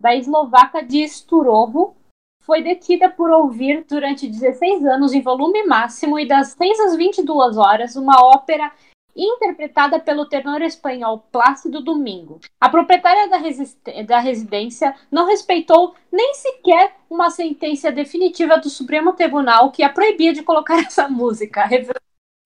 da 0.00 0.16
eslovaca 0.16 0.82
de 0.82 1.06
Sturovo, 1.06 1.94
foi 2.40 2.62
detida 2.62 3.10
por 3.10 3.30
ouvir 3.30 3.84
durante 3.86 4.26
16 4.26 4.86
anos 4.86 5.12
em 5.12 5.20
volume 5.20 5.62
máximo 5.66 6.18
e 6.18 6.26
das 6.26 6.52
6 6.52 6.80
às 6.80 6.96
22 6.96 7.58
horas 7.58 7.94
uma 7.94 8.16
ópera 8.24 8.72
interpretada 9.16 9.98
pelo 10.00 10.26
tenor 10.26 10.62
espanhol 10.62 11.24
Plácido 11.30 11.80
Domingo. 11.80 12.40
A 12.60 12.68
proprietária 12.68 13.28
da, 13.28 13.38
da, 14.02 14.18
residência 14.18 14.94
não 15.10 15.26
respeitou 15.26 15.94
nem 16.10 16.34
sequer 16.34 16.96
uma 17.08 17.30
sentença 17.30 17.92
definitiva 17.92 18.58
do 18.58 18.68
Supremo 18.68 19.12
Tribunal 19.12 19.70
que 19.70 19.82
a 19.82 19.88
proibia 19.88 20.32
de 20.32 20.42
colocar 20.42 20.78
essa 20.82 21.08
música, 21.08 21.64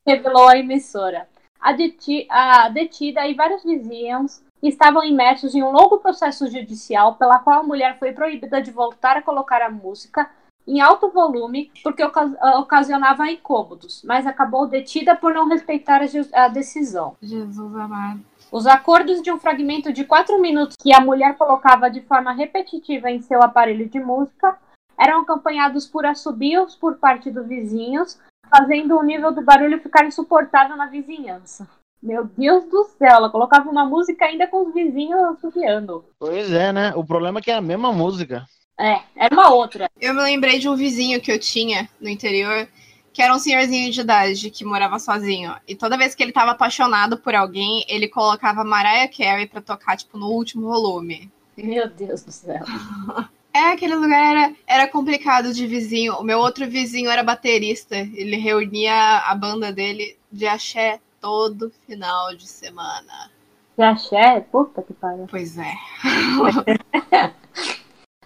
revelou 0.06 0.48
a 0.48 0.58
emissora. 0.58 1.28
A, 1.60 1.72
deti 1.72 2.26
a 2.30 2.68
detida 2.68 3.26
e 3.26 3.34
vários 3.34 3.64
vizinhos 3.64 4.42
estavam 4.62 5.04
imersos 5.04 5.54
em 5.54 5.62
um 5.62 5.70
longo 5.70 5.98
processo 5.98 6.48
judicial 6.48 7.14
pela 7.14 7.38
qual 7.38 7.60
a 7.60 7.64
mulher 7.64 7.98
foi 7.98 8.12
proibida 8.12 8.60
de 8.60 8.70
voltar 8.70 9.16
a 9.16 9.22
colocar 9.22 9.62
a 9.62 9.70
música 9.70 10.28
em 10.68 10.80
alto 10.80 11.08
volume 11.08 11.72
porque 11.82 12.04
ocasionava 12.04 13.30
incômodos, 13.30 14.02
mas 14.04 14.26
acabou 14.26 14.66
detida 14.66 15.16
por 15.16 15.32
não 15.32 15.48
respeitar 15.48 16.02
a, 16.34 16.48
decisão. 16.48 17.16
Jesus 17.22 17.74
amado. 17.74 18.20
Os 18.52 18.66
acordos 18.66 19.22
de 19.22 19.32
um 19.32 19.38
fragmento 19.38 19.92
de 19.92 20.04
quatro 20.04 20.40
minutos 20.40 20.76
que 20.78 20.94
a 20.94 21.00
mulher 21.00 21.36
colocava 21.36 21.90
de 21.90 22.02
forma 22.02 22.32
repetitiva 22.32 23.10
em 23.10 23.22
seu 23.22 23.42
aparelho 23.42 23.88
de 23.88 23.98
música 23.98 24.58
eram 24.98 25.20
acompanhados 25.20 25.86
por 25.86 26.04
assobios 26.04 26.74
por 26.74 26.96
parte 26.96 27.30
dos 27.30 27.46
vizinhos, 27.46 28.18
fazendo 28.50 28.98
o 28.98 29.02
nível 29.02 29.32
do 29.32 29.42
barulho 29.42 29.80
ficar 29.80 30.04
insuportável 30.04 30.76
na 30.76 30.86
vizinhança. 30.86 31.68
Meu 32.02 32.24
Deus 32.24 32.64
do 32.64 32.84
céu, 32.84 33.16
ela 33.16 33.30
colocava 33.30 33.68
uma 33.68 33.84
música 33.84 34.24
ainda 34.24 34.46
com 34.46 34.66
os 34.66 34.74
vizinhos 34.74 35.20
assobiando. 35.20 36.04
Pois 36.18 36.52
é, 36.52 36.72
né? 36.72 36.92
O 36.94 37.04
problema 37.04 37.38
é 37.38 37.42
que 37.42 37.50
é 37.50 37.54
a 37.54 37.60
mesma 37.60 37.92
música. 37.92 38.44
É, 38.78 39.00
era 39.16 39.34
uma 39.34 39.50
outra. 39.50 39.90
Eu 40.00 40.14
me 40.14 40.22
lembrei 40.22 40.58
de 40.58 40.68
um 40.68 40.76
vizinho 40.76 41.20
que 41.20 41.32
eu 41.32 41.38
tinha 41.38 41.88
no 42.00 42.08
interior, 42.08 42.68
que 43.12 43.20
era 43.20 43.34
um 43.34 43.38
senhorzinho 43.38 43.90
de 43.90 44.00
idade 44.00 44.50
que 44.50 44.64
morava 44.64 44.98
sozinho. 45.00 45.52
E 45.66 45.74
toda 45.74 45.98
vez 45.98 46.14
que 46.14 46.22
ele 46.22 46.30
tava 46.30 46.52
apaixonado 46.52 47.18
por 47.18 47.34
alguém, 47.34 47.84
ele 47.88 48.06
colocava 48.06 48.62
Mariah 48.62 49.08
Carey 49.08 49.46
pra 49.46 49.60
tocar, 49.60 49.96
tipo, 49.96 50.16
no 50.16 50.28
último 50.28 50.68
volume. 50.68 51.28
Meu 51.56 51.88
Deus 51.88 52.22
do 52.22 52.30
céu. 52.30 52.64
É, 53.50 53.72
aquele 53.72 53.96
lugar 53.96 54.36
era, 54.36 54.54
era 54.68 54.86
complicado 54.86 55.52
de 55.52 55.66
vizinho. 55.66 56.14
O 56.14 56.22
meu 56.22 56.38
outro 56.38 56.68
vizinho 56.68 57.10
era 57.10 57.24
baterista. 57.24 57.96
Ele 57.96 58.36
reunia 58.36 59.18
a 59.26 59.34
banda 59.34 59.72
dele 59.72 60.16
de 60.30 60.46
axé 60.46 61.00
todo 61.20 61.72
final 61.84 62.36
de 62.36 62.46
semana. 62.46 63.32
De 63.76 63.82
axé? 63.82 64.40
Puta 64.52 64.80
que 64.80 64.92
pariu. 64.92 65.26
Pois 65.28 65.58
é. 65.58 65.74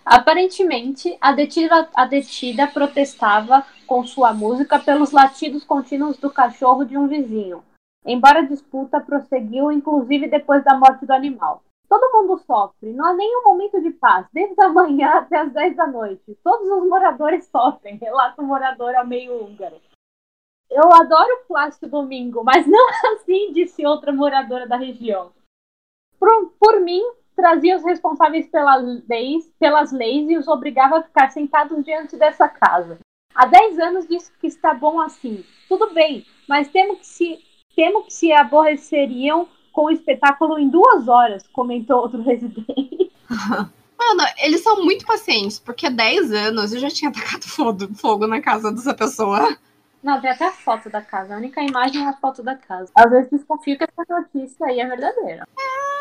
Aparentemente, 0.05 1.17
a 1.21 1.33
detida, 1.33 1.89
a 1.95 2.05
detida 2.07 2.67
protestava 2.67 3.65
com 3.87 4.05
sua 4.05 4.33
música 4.33 4.79
pelos 4.79 5.13
latidos 5.13 5.65
contínuos 5.65 6.17
do 6.19 6.31
cachorro 6.31 6.85
de 6.85 6.99
um 6.99 7.07
vizinho, 7.07 7.63
embora 8.05 8.41
a 8.41 8.47
disputa 8.47 9.01
prosseguiu 9.01 9.71
inclusive 9.71 10.27
depois 10.29 10.65
da 10.65 10.77
morte 10.77 11.07
do 11.07 11.13
animal. 11.13 11.63
Todo 11.89 12.11
mundo 12.11 12.39
sofre, 12.39 12.93
não 12.93 13.05
há 13.05 13.15
nenhum 13.15 13.45
momento 13.45 13.81
de 13.81 13.91
paz, 13.91 14.27
desde 14.33 14.59
a 14.65 14.69
manhã 14.71 15.19
até 15.19 15.39
as 15.39 15.53
10 15.53 15.77
da 15.77 15.87
noite. 15.87 16.37
Todos 16.43 16.69
os 16.69 16.89
moradores 16.89 17.47
sofrem, 17.47 17.97
relata 17.97 18.41
o 18.41 18.47
morador 18.47 18.95
ao 18.95 19.07
meio 19.07 19.45
húngaro. 19.45 19.81
Eu 20.71 20.91
adoro 20.91 21.45
Plástico 21.47 21.87
Domingo, 21.87 22.43
mas 22.43 22.67
não 22.67 22.89
assim, 23.15 23.53
disse 23.53 23.87
outra 23.87 24.11
moradora 24.11 24.67
da 24.67 24.77
região. 24.77 25.33
Por, 26.19 26.51
por 26.59 26.81
mim, 26.81 27.03
trazia 27.35 27.77
os 27.77 27.85
responsáveis 27.85 28.47
pelas 28.49 29.03
leis, 29.09 29.51
pelas 29.59 29.93
leis 29.93 30.29
e 30.29 30.37
os 30.37 30.49
obrigava 30.49 30.99
a 30.99 31.03
ficar 31.03 31.31
sentados 31.31 31.85
diante 31.85 32.17
dessa 32.17 32.49
casa. 32.49 32.99
Há 33.35 33.47
10 33.47 33.79
anos 33.79 34.07
disse 34.07 34.31
que 34.41 34.47
está 34.47 34.75
bom 34.75 35.01
assim. 35.01 35.45
Tudo 35.69 35.93
bem, 35.95 36.27
mas 36.49 36.69
temo 36.69 36.97
que 36.97 37.07
se, 37.07 37.39
temo 37.75 38.05
que 38.05 38.13
se 38.13 38.33
aborreceriam 38.33 39.49
com 39.73 39.87
o 39.87 39.91
espetáculo 39.91 40.59
em 40.59 40.69
duas 40.69 41.09
horas, 41.09 41.47
comentou 41.49 42.01
outro 42.01 42.21
residente. 42.23 43.11
Mano, 43.99 44.23
eles 44.39 44.63
são 44.63 44.85
muito 44.85 45.07
pacientes, 45.07 45.59
porque 45.59 45.87
há 45.87 45.91
10 45.91 46.33
anos 46.33 46.73
eu 46.73 46.81
já 46.81 46.91
tinha 46.91 47.11
atacado 47.11 47.45
fogo 47.97 48.27
na 48.27 48.41
casa 48.41 48.71
dessa 48.71 48.93
pessoa. 48.93 49.57
Não, 50.03 50.21
tem 50.21 50.31
até 50.31 50.49
a 50.49 50.53
foto 50.53 50.91
da 50.91 51.01
casa. 51.01 51.35
A 51.35 51.39
única 51.39 51.63
imagem 51.63 52.05
é 52.05 52.09
a 52.09 52.13
foto 52.15 52.43
da 52.43 52.57
casa. 52.57 52.91
Às 52.95 53.09
vezes 53.09 53.31
desconfio 53.31 53.79
que 53.79 53.85
essa 53.85 54.05
notícia 54.09 54.67
aí 54.67 54.81
é 54.81 54.87
verdadeira. 54.87 55.47
É, 55.57 55.92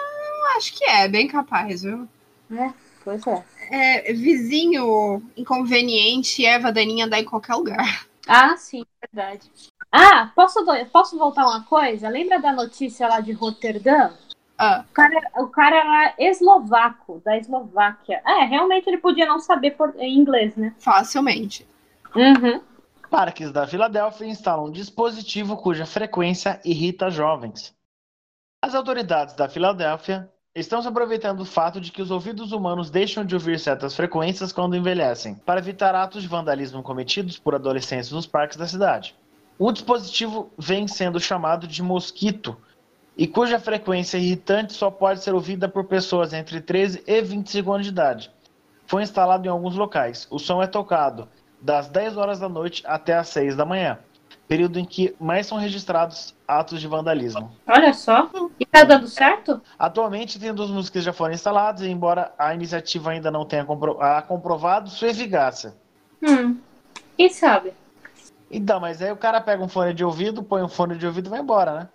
acho 0.57 0.73
que 0.73 0.83
é, 0.85 1.07
bem 1.07 1.27
capaz, 1.27 1.83
viu? 1.83 2.07
É, 2.51 2.71
pois 3.03 3.25
é. 3.27 3.43
é 3.71 4.13
vizinho 4.13 5.21
inconveniente, 5.35 6.45
Eva 6.45 6.71
daninha 6.71 7.07
dá 7.07 7.19
em 7.19 7.25
qualquer 7.25 7.55
lugar. 7.55 8.05
Ah, 8.27 8.55
sim, 8.57 8.85
verdade. 9.01 9.51
Ah, 9.91 10.31
posso, 10.35 10.63
posso 10.91 11.17
voltar 11.17 11.45
uma 11.45 11.63
coisa? 11.63 12.07
Lembra 12.07 12.39
da 12.39 12.53
notícia 12.53 13.07
lá 13.07 13.19
de 13.19 13.33
Roterdã? 13.33 14.11
Ah. 14.57 14.85
O, 14.89 14.93
cara, 14.93 15.31
o 15.37 15.47
cara 15.47 15.75
era 15.75 16.15
eslovaco, 16.19 17.21
da 17.25 17.35
Eslováquia. 17.35 18.21
É, 18.25 18.45
realmente 18.45 18.87
ele 18.87 18.99
podia 18.99 19.25
não 19.25 19.39
saber 19.39 19.71
por, 19.71 19.93
inglês, 19.99 20.55
né? 20.55 20.73
Facilmente. 20.77 21.67
Uhum. 22.15 22.61
Parques 23.09 23.51
da 23.51 23.67
Filadélfia 23.67 24.27
instalam 24.27 24.67
um 24.67 24.71
dispositivo 24.71 25.57
cuja 25.57 25.85
frequência 25.85 26.61
irrita 26.63 27.09
jovens. 27.09 27.75
As 28.63 28.75
autoridades 28.75 29.35
da 29.35 29.49
Filadélfia 29.49 30.30
estão 30.53 30.81
se 30.81 30.87
aproveitando 30.87 31.39
do 31.39 31.45
fato 31.45 31.79
de 31.79 31.91
que 31.91 32.01
os 32.01 32.11
ouvidos 32.11 32.51
humanos 32.51 32.89
deixam 32.89 33.23
de 33.23 33.33
ouvir 33.33 33.57
certas 33.59 33.95
frequências 33.95 34.51
quando 34.51 34.75
envelhecem, 34.75 35.35
para 35.35 35.59
evitar 35.59 35.95
atos 35.95 36.21
de 36.21 36.27
vandalismo 36.27 36.83
cometidos 36.83 37.37
por 37.39 37.55
adolescentes 37.55 38.11
nos 38.11 38.27
parques 38.27 38.57
da 38.57 38.67
cidade. 38.67 39.15
Um 39.57 39.71
dispositivo 39.71 40.51
vem 40.57 40.87
sendo 40.87 41.19
chamado 41.19 41.67
de 41.67 41.81
mosquito 41.81 42.57
e 43.15 43.27
cuja 43.27 43.59
frequência 43.59 44.17
irritante 44.17 44.73
só 44.73 44.91
pode 44.91 45.23
ser 45.23 45.33
ouvida 45.33 45.69
por 45.69 45.85
pessoas 45.85 46.33
entre 46.33 46.59
13 46.59 47.03
e 47.07 47.21
25 47.21 47.71
anos 47.71 47.85
de 47.85 47.91
idade. 47.91 48.31
Foi 48.85 49.03
instalado 49.03 49.47
em 49.47 49.49
alguns 49.49 49.75
locais. 49.75 50.27
O 50.29 50.37
som 50.37 50.61
é 50.61 50.67
tocado 50.67 51.29
das 51.61 51.87
10 51.87 52.17
horas 52.17 52.39
da 52.39 52.49
noite 52.49 52.83
até 52.85 53.13
as 53.13 53.29
6 53.29 53.55
da 53.55 53.63
manhã, 53.63 53.99
período 54.51 54.77
em 54.77 54.83
que 54.83 55.15
mais 55.17 55.47
são 55.47 55.57
registrados 55.57 56.35
atos 56.45 56.81
de 56.81 56.85
vandalismo. 56.85 57.53
Olha 57.65 57.93
só, 57.93 58.29
e 58.59 58.65
tá 58.65 58.83
dando 58.83 59.07
certo? 59.07 59.61
Atualmente 59.79 60.37
tem 60.37 60.53
duas 60.53 60.69
músicas 60.69 61.05
já 61.05 61.13
foram 61.13 61.33
instaladas, 61.33 61.83
embora 61.83 62.33
a 62.37 62.53
iniciativa 62.53 63.11
ainda 63.11 63.31
não 63.31 63.45
tenha 63.45 63.63
compro 63.63 63.97
comprovado 64.27 64.89
sua 64.89 65.07
eficácia. 65.07 65.73
Hum, 66.21 66.57
quem 67.15 67.29
sabe? 67.29 67.71
Então, 68.51 68.81
mas 68.81 69.01
aí 69.01 69.09
o 69.09 69.15
cara 69.15 69.39
pega 69.39 69.63
um 69.63 69.69
fone 69.69 69.93
de 69.93 70.03
ouvido, 70.03 70.43
põe 70.43 70.61
um 70.61 70.67
fone 70.67 70.97
de 70.97 71.07
ouvido 71.07 71.27
e 71.27 71.29
vai 71.29 71.39
embora, 71.39 71.73
né? 71.73 71.89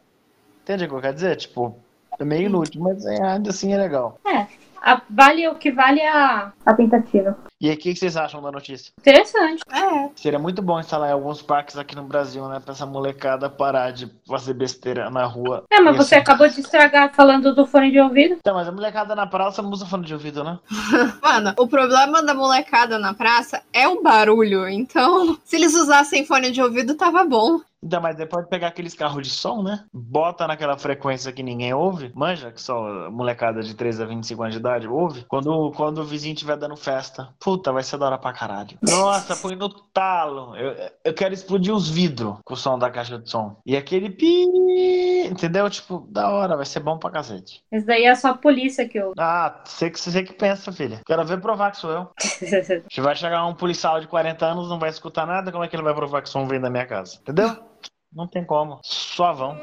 Entende 0.62 0.86
o 0.86 0.88
que 0.88 0.94
eu 0.94 1.00
quero 1.02 1.14
dizer? 1.14 1.36
Tipo, 1.36 1.76
é 2.18 2.24
meio 2.24 2.46
inútil, 2.46 2.80
mas 2.80 3.04
é, 3.04 3.22
ainda 3.22 3.50
assim 3.50 3.74
é 3.74 3.76
legal. 3.76 4.18
É, 4.26 4.46
a, 4.80 5.02
vale 5.10 5.46
o 5.46 5.56
que 5.56 5.70
vale 5.70 6.00
a, 6.00 6.54
a 6.64 6.72
tentativa. 6.72 7.36
E 7.58 7.70
aí, 7.70 7.74
o 7.74 7.78
que 7.78 7.96
vocês 7.96 8.16
acham 8.18 8.42
da 8.42 8.52
notícia? 8.52 8.92
Interessante. 8.98 9.62
É. 9.72 10.10
Seria 10.14 10.38
muito 10.38 10.60
bom 10.60 10.78
instalar 10.78 11.08
em 11.08 11.12
alguns 11.12 11.40
parques 11.40 11.78
aqui 11.78 11.96
no 11.96 12.02
Brasil, 12.02 12.46
né? 12.48 12.60
Pra 12.60 12.72
essa 12.72 12.84
molecada 12.84 13.48
parar 13.48 13.92
de 13.92 14.10
fazer 14.28 14.52
besteira 14.52 15.08
na 15.08 15.24
rua. 15.24 15.64
É, 15.70 15.80
mas 15.80 15.96
você 15.96 16.16
assim... 16.16 16.22
acabou 16.22 16.46
de 16.48 16.60
estragar 16.60 17.14
falando 17.14 17.54
do 17.54 17.66
fone 17.66 17.90
de 17.90 17.98
ouvido. 17.98 18.36
Então, 18.38 18.54
mas 18.54 18.68
a 18.68 18.72
molecada 18.72 19.14
na 19.14 19.26
praça 19.26 19.62
não 19.62 19.70
usa 19.70 19.86
fone 19.86 20.04
de 20.04 20.12
ouvido, 20.12 20.44
né? 20.44 20.58
Mano, 21.22 21.54
o 21.58 21.66
problema 21.66 22.22
da 22.22 22.34
molecada 22.34 22.98
na 22.98 23.14
praça 23.14 23.62
é 23.72 23.88
o 23.88 24.02
barulho. 24.02 24.68
Então, 24.68 25.38
se 25.42 25.56
eles 25.56 25.74
usassem 25.74 26.26
fone 26.26 26.50
de 26.50 26.60
ouvido, 26.60 26.94
tava 26.94 27.24
bom. 27.24 27.60
Então, 27.86 28.00
mas 28.00 28.16
depois 28.16 28.36
pode 28.36 28.48
pegar 28.48 28.68
aqueles 28.68 28.94
carros 28.94 29.26
de 29.26 29.32
som, 29.32 29.62
né? 29.62 29.84
Bota 29.92 30.46
naquela 30.46 30.76
frequência 30.76 31.32
que 31.32 31.42
ninguém 31.42 31.72
ouve. 31.72 32.12
Manja, 32.14 32.52
que 32.52 32.60
só 32.60 33.10
molecada 33.10 33.62
de 33.62 33.74
13 33.74 34.02
a 34.02 34.06
25 34.06 34.42
anos 34.42 34.54
de 34.54 34.60
idade 34.60 34.88
ouve. 34.88 35.24
Quando, 35.28 35.72
quando 35.72 35.98
o 35.98 36.04
vizinho 36.04 36.34
estiver 36.34 36.56
dando 36.56 36.76
festa. 36.76 37.28
Puta, 37.40 37.72
vai 37.72 37.82
ser 37.82 37.96
da 37.96 38.06
hora 38.06 38.18
pra 38.18 38.32
caralho. 38.32 38.76
Nossa, 38.82 39.36
põe 39.36 39.56
no 39.56 39.68
talo. 39.68 40.54
Eu, 40.56 40.90
eu 41.04 41.14
quero 41.14 41.32
explodir 41.32 41.74
os 41.74 41.88
vidros 41.88 42.36
com 42.44 42.54
o 42.54 42.56
som 42.56 42.78
da 42.78 42.90
caixa 42.90 43.18
de 43.18 43.30
som. 43.30 43.56
E 43.64 43.76
aquele 43.76 44.10
pi. 44.10 44.44
Entendeu? 45.30 45.68
Tipo, 45.70 46.06
da 46.10 46.28
hora, 46.28 46.56
vai 46.56 46.66
ser 46.66 46.80
bom 46.80 46.98
pra 46.98 47.10
cacete. 47.10 47.62
Esse 47.72 47.86
daí 47.86 48.04
é 48.04 48.14
só 48.14 48.28
a 48.28 48.34
polícia 48.34 48.88
que 48.88 49.00
ouve. 49.00 49.14
Ah, 49.18 49.62
você 49.64 49.90
que, 49.90 49.98
você 49.98 50.22
que 50.22 50.34
pensa, 50.34 50.72
filha. 50.72 51.00
Quero 51.06 51.24
ver 51.24 51.40
provar 51.40 51.70
que 51.70 51.78
sou 51.78 51.90
eu. 51.90 52.10
Se 52.20 53.00
vai 53.00 53.14
chegar 53.14 53.46
um 53.46 53.54
policial 53.54 54.00
de 54.00 54.06
40 54.06 54.44
anos, 54.44 54.68
não 54.68 54.78
vai 54.78 54.90
escutar 54.90 55.26
nada, 55.26 55.50
como 55.50 55.64
é 55.64 55.68
que 55.68 55.76
ele 55.76 55.82
vai 55.82 55.94
provar 55.94 56.22
que 56.22 56.28
o 56.28 56.32
som 56.32 56.46
vem 56.46 56.60
da 56.60 56.68
minha 56.68 56.86
casa? 56.86 57.18
Entendeu? 57.20 57.56
Não 58.16 58.26
tem 58.26 58.42
como. 58.42 58.80
Suavão. 58.82 59.58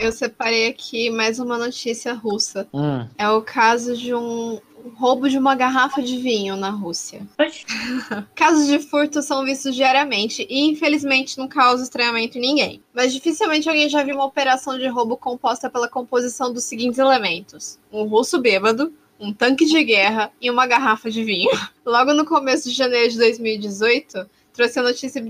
Eu 0.00 0.10
separei 0.10 0.68
aqui 0.68 1.10
mais 1.10 1.38
uma 1.38 1.58
notícia 1.58 2.14
russa. 2.14 2.66
Hum. 2.72 3.06
É 3.18 3.28
o 3.28 3.42
caso 3.42 3.94
de 3.94 4.14
um 4.14 4.58
roubo 4.96 5.28
de 5.28 5.36
uma 5.36 5.54
garrafa 5.54 6.00
de 6.00 6.16
vinho 6.16 6.56
na 6.56 6.70
Rússia. 6.70 7.20
Casos 8.34 8.66
de 8.66 8.78
furto 8.78 9.20
são 9.20 9.44
vistos 9.44 9.74
diariamente 9.74 10.46
e, 10.48 10.66
infelizmente, 10.66 11.36
não 11.36 11.46
causam 11.46 11.84
estranhamento 11.84 12.38
em 12.38 12.40
ninguém. 12.40 12.82
Mas 12.94 13.12
dificilmente 13.12 13.68
alguém 13.68 13.90
já 13.90 14.02
viu 14.02 14.14
uma 14.14 14.24
operação 14.24 14.78
de 14.78 14.88
roubo 14.88 15.14
composta 15.18 15.68
pela 15.68 15.90
composição 15.90 16.50
dos 16.50 16.64
seguintes 16.64 16.98
elementos: 16.98 17.78
um 17.92 18.04
russo 18.04 18.40
bêbado, 18.40 18.94
um 19.20 19.32
tanque 19.32 19.66
de 19.66 19.84
guerra 19.84 20.32
e 20.40 20.50
uma 20.50 20.66
garrafa 20.66 21.10
de 21.10 21.22
vinho. 21.22 21.50
Logo 21.84 22.14
no 22.14 22.24
começo 22.24 22.68
de 22.68 22.74
janeiro 22.74 23.10
de 23.10 23.18
2018, 23.18 24.28
trouxe 24.52 24.78
a 24.78 24.82
notícia 24.82 25.22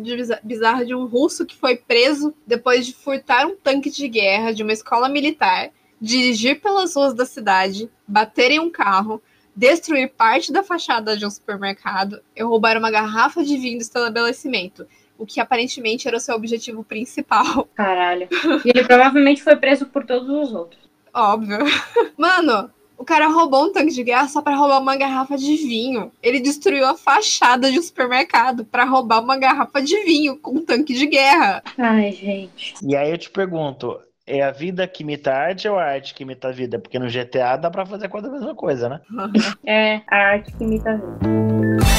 bizarra 0.43 0.87
de 0.87 0.95
um 0.95 1.07
russo 1.07 1.45
que 1.45 1.57
foi 1.57 1.77
preso 1.77 2.33
depois 2.47 2.87
de 2.87 2.95
furtar 2.95 3.47
um 3.47 3.57
tanque 3.57 3.91
de 3.91 4.09
guerra 4.09 4.53
de 4.53 4.63
uma 4.63 4.73
escola 4.73 5.09
militar, 5.09 5.71
dirigir 6.01 6.61
pelas 6.61 6.95
ruas 6.95 7.13
da 7.13 7.27
cidade, 7.27 7.91
bater 8.07 8.53
em 8.53 8.61
um 8.61 8.71
carro, 8.71 9.21
destruir 9.55 10.11
parte 10.11 10.53
da 10.53 10.63
fachada 10.63 11.17
de 11.17 11.27
um 11.27 11.31
supermercado 11.31 12.23
e 12.35 12.43
roubar 12.43 12.79
uma 12.79 12.91
garrafa 12.91 13.43
de 13.43 13.57
vinho 13.59 13.79
do 13.79 13.83
estabelecimento 13.83 14.87
o 15.19 15.27
que 15.27 15.39
aparentemente 15.39 16.09
era 16.09 16.17
o 16.17 16.21
seu 16.21 16.35
objetivo 16.35 16.83
principal. 16.83 17.69
Caralho. 17.75 18.27
E 18.65 18.71
ele 18.71 18.83
provavelmente 18.83 19.43
foi 19.43 19.55
preso 19.55 19.85
por 19.85 20.07
todos 20.07 20.27
os 20.31 20.55
outros. 20.55 20.81
Óbvio. 21.13 21.59
Mano, 22.17 22.71
o 23.01 23.05
cara 23.05 23.29
roubou 23.29 23.65
um 23.65 23.73
tanque 23.73 23.95
de 23.95 24.05
guerra 24.05 24.29
só 24.29 24.43
para 24.43 24.55
roubar 24.55 24.79
uma 24.79 24.95
garrafa 24.95 25.35
de 25.35 25.57
vinho. 25.57 26.13
Ele 26.23 26.39
destruiu 26.39 26.85
a 26.87 26.95
fachada 26.95 27.73
de 27.73 27.79
um 27.79 27.83
supermercado 27.83 28.63
para 28.63 28.85
roubar 28.85 29.25
uma 29.25 29.39
garrafa 29.39 29.81
de 29.81 30.05
vinho 30.05 30.37
com 30.37 30.59
um 30.59 30.65
tanque 30.65 30.93
de 30.93 31.07
guerra. 31.07 31.63
Ai, 31.79 32.13
gente. 32.13 32.75
E 32.87 32.95
aí 32.95 33.11
eu 33.11 33.17
te 33.17 33.31
pergunto, 33.31 33.99
é 34.27 34.43
a 34.43 34.51
vida 34.51 34.87
que 34.87 35.03
imita 35.03 35.33
a 35.33 35.39
arte 35.39 35.67
ou 35.67 35.79
a 35.79 35.85
arte 35.85 36.13
que 36.13 36.25
imita 36.25 36.49
a 36.49 36.53
vida? 36.53 36.79
Porque 36.79 36.99
no 36.99 37.09
GTA 37.09 37.57
dá 37.57 37.71
pra 37.71 37.87
fazer 37.87 38.11
quase 38.11 38.27
a 38.27 38.33
mesma 38.33 38.55
coisa, 38.55 38.91
né? 38.91 39.01
é, 39.67 40.03
a 40.07 40.17
arte 40.17 40.53
que 40.53 40.63
imita 40.63 40.91
a 40.91 40.97
vida. 40.97 41.90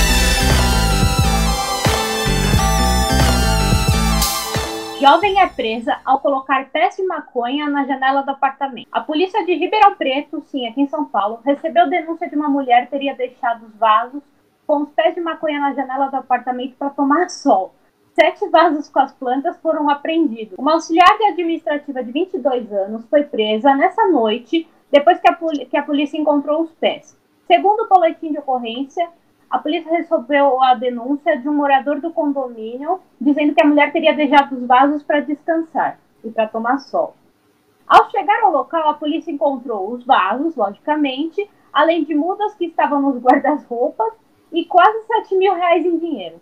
Jovem 5.01 5.41
é 5.41 5.47
presa 5.47 5.99
ao 6.05 6.19
colocar 6.19 6.69
pés 6.69 6.95
de 6.95 7.03
maconha 7.03 7.67
na 7.67 7.85
janela 7.85 8.21
do 8.21 8.29
apartamento. 8.29 8.87
A 8.91 9.01
polícia 9.01 9.43
de 9.43 9.55
Ribeirão 9.55 9.95
Preto, 9.95 10.43
sim, 10.45 10.67
aqui 10.67 10.79
em 10.79 10.87
São 10.87 11.05
Paulo, 11.05 11.39
recebeu 11.43 11.89
denúncia 11.89 12.29
de 12.29 12.35
uma 12.35 12.47
mulher 12.47 12.85
que 12.85 12.91
teria 12.91 13.15
deixado 13.15 13.65
os 13.65 13.75
vasos 13.77 14.21
com 14.67 14.83
os 14.83 14.89
pés 14.89 15.15
de 15.15 15.21
maconha 15.21 15.59
na 15.59 15.73
janela 15.73 16.05
do 16.05 16.17
apartamento 16.17 16.75
para 16.77 16.91
tomar 16.91 17.31
sol. 17.31 17.73
Sete 18.13 18.47
vasos 18.49 18.89
com 18.89 18.99
as 18.99 19.11
plantas 19.11 19.57
foram 19.57 19.89
apreendidos. 19.89 20.55
Uma 20.59 20.73
auxiliar 20.73 21.17
de 21.17 21.25
administrativa 21.31 22.03
de 22.03 22.11
22 22.11 22.71
anos 22.71 23.03
foi 23.09 23.23
presa 23.23 23.73
nessa 23.73 24.07
noite 24.07 24.69
depois 24.91 25.19
que 25.19 25.27
a, 25.27 25.35
que 25.67 25.77
a 25.77 25.83
polícia 25.83 26.15
encontrou 26.15 26.61
os 26.61 26.71
pés. 26.73 27.17
Segundo 27.47 27.85
o 27.85 27.89
boletim 27.89 28.31
de 28.31 28.37
ocorrência, 28.37 29.09
a 29.51 29.59
polícia 29.59 29.91
recebeu 29.91 30.63
a 30.63 30.73
denúncia 30.75 31.37
de 31.37 31.49
um 31.49 31.53
morador 31.53 31.99
do 31.99 32.13
condomínio 32.13 33.01
dizendo 33.19 33.53
que 33.53 33.61
a 33.61 33.67
mulher 33.67 33.91
teria 33.91 34.15
deixado 34.15 34.55
os 34.55 34.65
vasos 34.65 35.03
para 35.03 35.19
descansar 35.19 35.99
e 36.23 36.29
para 36.29 36.47
tomar 36.47 36.79
sol. 36.79 37.15
Ao 37.85 38.09
chegar 38.09 38.41
ao 38.43 38.51
local, 38.53 38.89
a 38.89 38.93
polícia 38.93 39.29
encontrou 39.29 39.91
os 39.91 40.05
vasos, 40.05 40.55
logicamente, 40.55 41.49
além 41.73 42.05
de 42.05 42.15
mudas 42.15 42.55
que 42.55 42.67
estavam 42.67 43.01
nos 43.01 43.21
guarda-roupas 43.21 44.13
e 44.53 44.63
quase 44.63 45.05
7 45.05 45.35
mil 45.35 45.53
reais 45.53 45.85
em 45.85 45.97
dinheiro. 45.97 46.39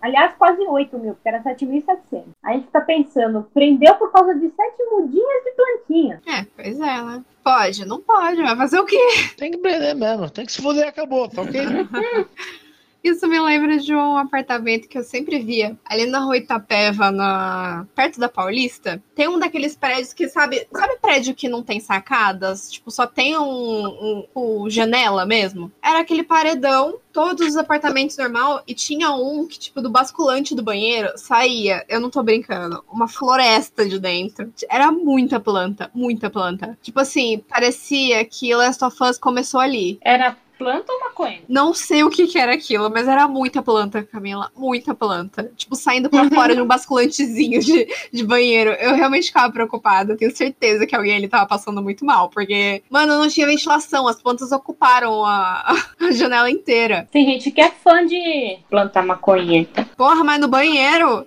Aliás, 0.00 0.34
quase 0.38 0.62
8 0.62 0.98
mil, 0.98 1.14
porque 1.14 1.28
era 1.28 1.42
7.700. 1.42 2.24
A 2.42 2.52
gente 2.52 2.66
fica 2.66 2.80
pensando, 2.82 3.48
prendeu 3.52 3.94
por 3.96 4.12
causa 4.12 4.34
de 4.34 4.48
7 4.48 4.54
mudinhas 4.90 5.44
de 5.44 5.50
plantinha. 5.52 6.22
É, 6.26 6.46
pois 6.54 6.80
é, 6.80 7.02
né? 7.02 7.24
Pode, 7.42 7.84
não 7.86 8.00
pode, 8.00 8.42
vai 8.42 8.56
fazer 8.56 8.80
o 8.80 8.84
quê? 8.84 8.98
Tem 9.36 9.50
que 9.50 9.58
prender 9.58 9.94
mesmo, 9.94 10.28
tem 10.28 10.44
que 10.44 10.52
se 10.52 10.60
fuder, 10.60 10.88
acabou, 10.88 11.28
tá 11.28 11.42
ok? 11.42 11.60
Isso 13.06 13.28
me 13.28 13.38
lembra 13.38 13.78
de 13.78 13.94
um 13.94 14.16
apartamento 14.16 14.88
que 14.88 14.98
eu 14.98 15.04
sempre 15.04 15.38
via 15.38 15.78
ali 15.84 16.06
na 16.06 16.18
rua 16.18 16.38
Itapeva, 16.38 17.12
na... 17.12 17.86
perto 17.94 18.18
da 18.18 18.28
Paulista. 18.28 19.00
Tem 19.14 19.28
um 19.28 19.38
daqueles 19.38 19.76
prédios 19.76 20.12
que, 20.12 20.28
sabe, 20.28 20.66
sabe 20.72 20.98
prédio 21.00 21.32
que 21.32 21.48
não 21.48 21.62
tem 21.62 21.78
sacadas? 21.78 22.68
Tipo, 22.68 22.90
só 22.90 23.06
tem 23.06 23.38
um, 23.38 23.44
um, 23.44 24.26
um 24.34 24.68
janela 24.68 25.24
mesmo? 25.24 25.70
Era 25.80 26.00
aquele 26.00 26.24
paredão, 26.24 26.98
todos 27.12 27.46
os 27.46 27.56
apartamentos 27.56 28.16
normal, 28.16 28.64
e 28.66 28.74
tinha 28.74 29.12
um 29.12 29.46
que, 29.46 29.56
tipo, 29.56 29.80
do 29.80 29.88
basculante 29.88 30.52
do 30.52 30.62
banheiro 30.64 31.12
saía, 31.14 31.84
eu 31.88 32.00
não 32.00 32.10
tô 32.10 32.24
brincando, 32.24 32.82
uma 32.90 33.06
floresta 33.06 33.88
de 33.88 34.00
dentro. 34.00 34.52
Era 34.68 34.90
muita 34.90 35.38
planta, 35.38 35.88
muita 35.94 36.28
planta. 36.28 36.76
Tipo 36.82 36.98
assim, 36.98 37.38
parecia 37.48 38.24
que 38.24 38.52
Last 38.52 38.84
of 38.84 38.96
Us 39.00 39.16
começou 39.16 39.60
ali. 39.60 39.96
Era 40.00 40.36
planta 40.58 40.92
ou 40.92 41.00
maconha? 41.00 41.40
Não 41.48 41.72
sei 41.72 42.02
o 42.04 42.10
que, 42.10 42.26
que 42.26 42.38
era 42.38 42.54
aquilo, 42.54 42.90
mas 42.90 43.06
era 43.08 43.28
muita 43.28 43.62
planta, 43.62 44.02
Camila. 44.02 44.50
Muita 44.56 44.94
planta. 44.94 45.50
Tipo, 45.56 45.76
saindo 45.76 46.10
pra 46.10 46.28
fora 46.28 46.54
de 46.54 46.60
um 46.60 46.66
basculantezinho 46.68 47.60
de, 47.60 47.86
de 48.12 48.24
banheiro. 48.24 48.70
Eu 48.72 48.94
realmente 48.94 49.26
ficava 49.26 49.52
preocupada. 49.52 50.16
Tenho 50.16 50.34
certeza 50.34 50.86
que 50.86 50.94
alguém 50.94 51.16
ali 51.16 51.28
tava 51.28 51.46
passando 51.46 51.82
muito 51.82 52.04
mal. 52.04 52.28
Porque, 52.28 52.82
mano, 52.90 53.18
não 53.18 53.28
tinha 53.28 53.46
ventilação. 53.46 54.08
As 54.08 54.20
plantas 54.20 54.52
ocuparam 54.52 55.24
a, 55.24 55.76
a 56.00 56.12
janela 56.12 56.50
inteira. 56.50 57.08
Tem 57.10 57.24
gente 57.24 57.50
que 57.50 57.60
é 57.60 57.70
fã 57.70 58.04
de 58.04 58.58
plantar 58.68 59.04
maconha. 59.04 59.66
Porra, 59.96 60.24
mas 60.24 60.40
no 60.40 60.48
banheiro. 60.48 61.26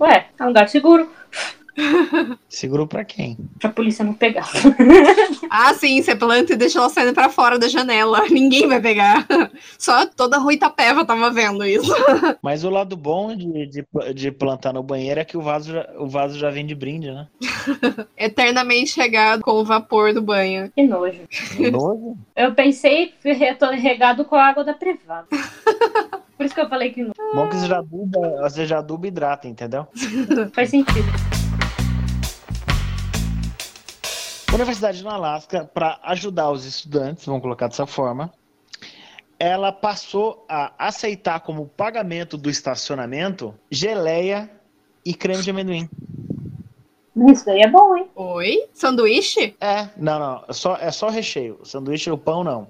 Ué, 0.00 0.28
é 0.38 0.44
um 0.44 0.48
lugar 0.48 0.68
seguro. 0.68 1.10
Segurou 2.48 2.86
pra 2.86 3.04
quem? 3.04 3.36
Pra 3.58 3.70
polícia 3.70 4.04
não 4.04 4.12
pegar. 4.14 4.48
ah, 5.50 5.72
sim, 5.74 6.02
você 6.02 6.14
planta 6.14 6.52
e 6.52 6.56
deixa 6.56 6.78
ela 6.78 6.88
saindo 6.88 7.14
pra 7.14 7.28
fora 7.28 7.58
da 7.58 7.68
janela. 7.68 8.22
Ninguém 8.30 8.66
vai 8.66 8.80
pegar. 8.80 9.26
Só 9.78 10.06
toda 10.06 10.38
Rui 10.38 10.54
Itapeva 10.54 11.04
tava 11.04 11.30
vendo 11.30 11.64
isso. 11.64 11.92
Mas 12.42 12.64
o 12.64 12.70
lado 12.70 12.96
bom 12.96 13.34
de, 13.34 13.66
de, 13.66 13.86
de, 14.14 14.32
plantar 14.32 14.72
no 14.72 14.82
banheiro 14.82 15.20
é 15.20 15.24
que 15.24 15.36
o 15.36 15.42
vaso, 15.42 15.72
já, 15.72 15.88
o 15.98 16.08
vaso 16.08 16.38
já 16.38 16.50
vem 16.50 16.66
de 16.66 16.74
brinde, 16.74 17.10
né? 17.10 17.26
Eternamente 18.16 18.98
regado 18.98 19.42
com 19.42 19.52
o 19.52 19.64
vapor 19.64 20.12
do 20.12 20.22
banho. 20.22 20.70
Que 20.74 20.82
nojo. 20.82 21.20
Que 21.28 21.70
nojo? 21.70 22.16
Eu 22.34 22.54
pensei 22.54 23.14
regado 23.80 24.24
com 24.24 24.36
a 24.36 24.46
água 24.46 24.64
da 24.64 24.74
privada. 24.74 25.26
Por 26.36 26.46
isso 26.46 26.54
que 26.54 26.60
eu 26.60 26.68
falei 26.68 26.90
que 26.90 27.02
não. 27.02 27.12
Bom 27.34 27.48
que 27.48 27.56
você 27.56 27.66
já 27.66 27.78
aduba, 27.78 28.42
você 28.42 28.66
já 28.66 28.78
aduba 28.78 29.06
e 29.06 29.08
hidrata, 29.08 29.48
entendeu? 29.48 29.88
Faz 30.54 30.70
sentido. 30.70 31.37
Universidade 34.58 35.04
no 35.04 35.10
Alasca, 35.10 35.70
para 35.72 36.00
ajudar 36.02 36.50
os 36.50 36.64
estudantes, 36.64 37.24
vamos 37.24 37.42
colocar 37.42 37.68
dessa 37.68 37.86
forma, 37.86 38.32
ela 39.38 39.70
passou 39.70 40.44
a 40.48 40.72
aceitar 40.76 41.38
como 41.40 41.68
pagamento 41.68 42.36
do 42.36 42.50
estacionamento 42.50 43.54
geleia 43.70 44.50
e 45.06 45.14
creme 45.14 45.44
de 45.44 45.50
amendoim. 45.50 45.88
Isso 47.30 47.48
aí 47.48 47.60
é 47.60 47.70
bom, 47.70 47.96
hein? 47.96 48.10
Oi? 48.16 48.68
Sanduíche? 48.74 49.56
É, 49.60 49.90
não, 49.96 50.18
não. 50.18 50.44
É 50.48 50.52
só, 50.52 50.76
é 50.76 50.90
só 50.90 51.08
recheio. 51.08 51.60
Sanduíche 51.62 52.10
o 52.10 52.18
pão, 52.18 52.42
não. 52.42 52.66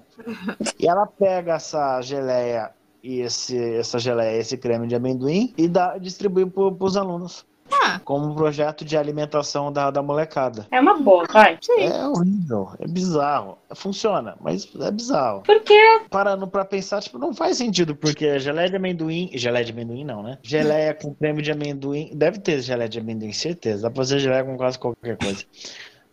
e 0.79 0.87
ela 0.87 1.07
pega 1.07 1.55
essa 1.55 1.99
geleia 2.03 2.71
e 3.01 3.21
esse, 3.21 3.57
essa 3.73 3.97
geleia, 3.97 4.37
esse 4.37 4.55
creme 4.57 4.85
de 4.85 4.93
amendoim 4.93 5.55
e 5.57 5.67
dá, 5.67 5.97
distribui 5.97 6.45
para 6.45 6.85
os 6.85 6.95
alunos. 6.95 7.47
Ah. 7.71 7.99
Como 8.03 8.27
um 8.27 8.35
projeto 8.35 8.83
de 8.83 8.97
alimentação 8.97 9.71
da, 9.71 9.89
da 9.91 10.01
molecada. 10.01 10.67
É 10.71 10.79
uma 10.79 10.97
boa, 10.97 11.25
vai. 11.31 11.57
Sim. 11.61 11.81
É 11.81 12.07
horrível, 12.07 12.71
é 12.79 12.87
bizarro. 12.87 13.57
Funciona, 13.75 14.35
mas 14.41 14.67
é 14.79 14.91
bizarro. 14.91 15.41
Por 15.41 15.59
quê? 15.61 16.01
Parando 16.09 16.47
pra 16.47 16.65
pensar, 16.65 17.01
tipo, 17.01 17.17
não 17.17 17.33
faz 17.33 17.57
sentido, 17.57 17.95
porque 17.95 18.39
geleia 18.39 18.69
de 18.69 18.75
amendoim. 18.75 19.29
Geleia 19.33 19.65
de 19.65 19.71
amendoim 19.71 20.03
não, 20.03 20.23
né? 20.23 20.37
Geleia 20.41 20.93
com 20.93 21.13
creme 21.13 21.41
de 21.41 21.51
amendoim. 21.51 22.11
Deve 22.13 22.39
ter 22.39 22.61
geleia 22.61 22.89
de 22.89 22.99
amendoim, 22.99 23.33
certeza. 23.33 23.83
Dá 23.83 23.89
pra 23.89 23.97
fazer 23.97 24.19
geleia 24.19 24.43
com 24.43 24.57
quase 24.57 24.77
qualquer 24.79 25.17
coisa. 25.17 25.43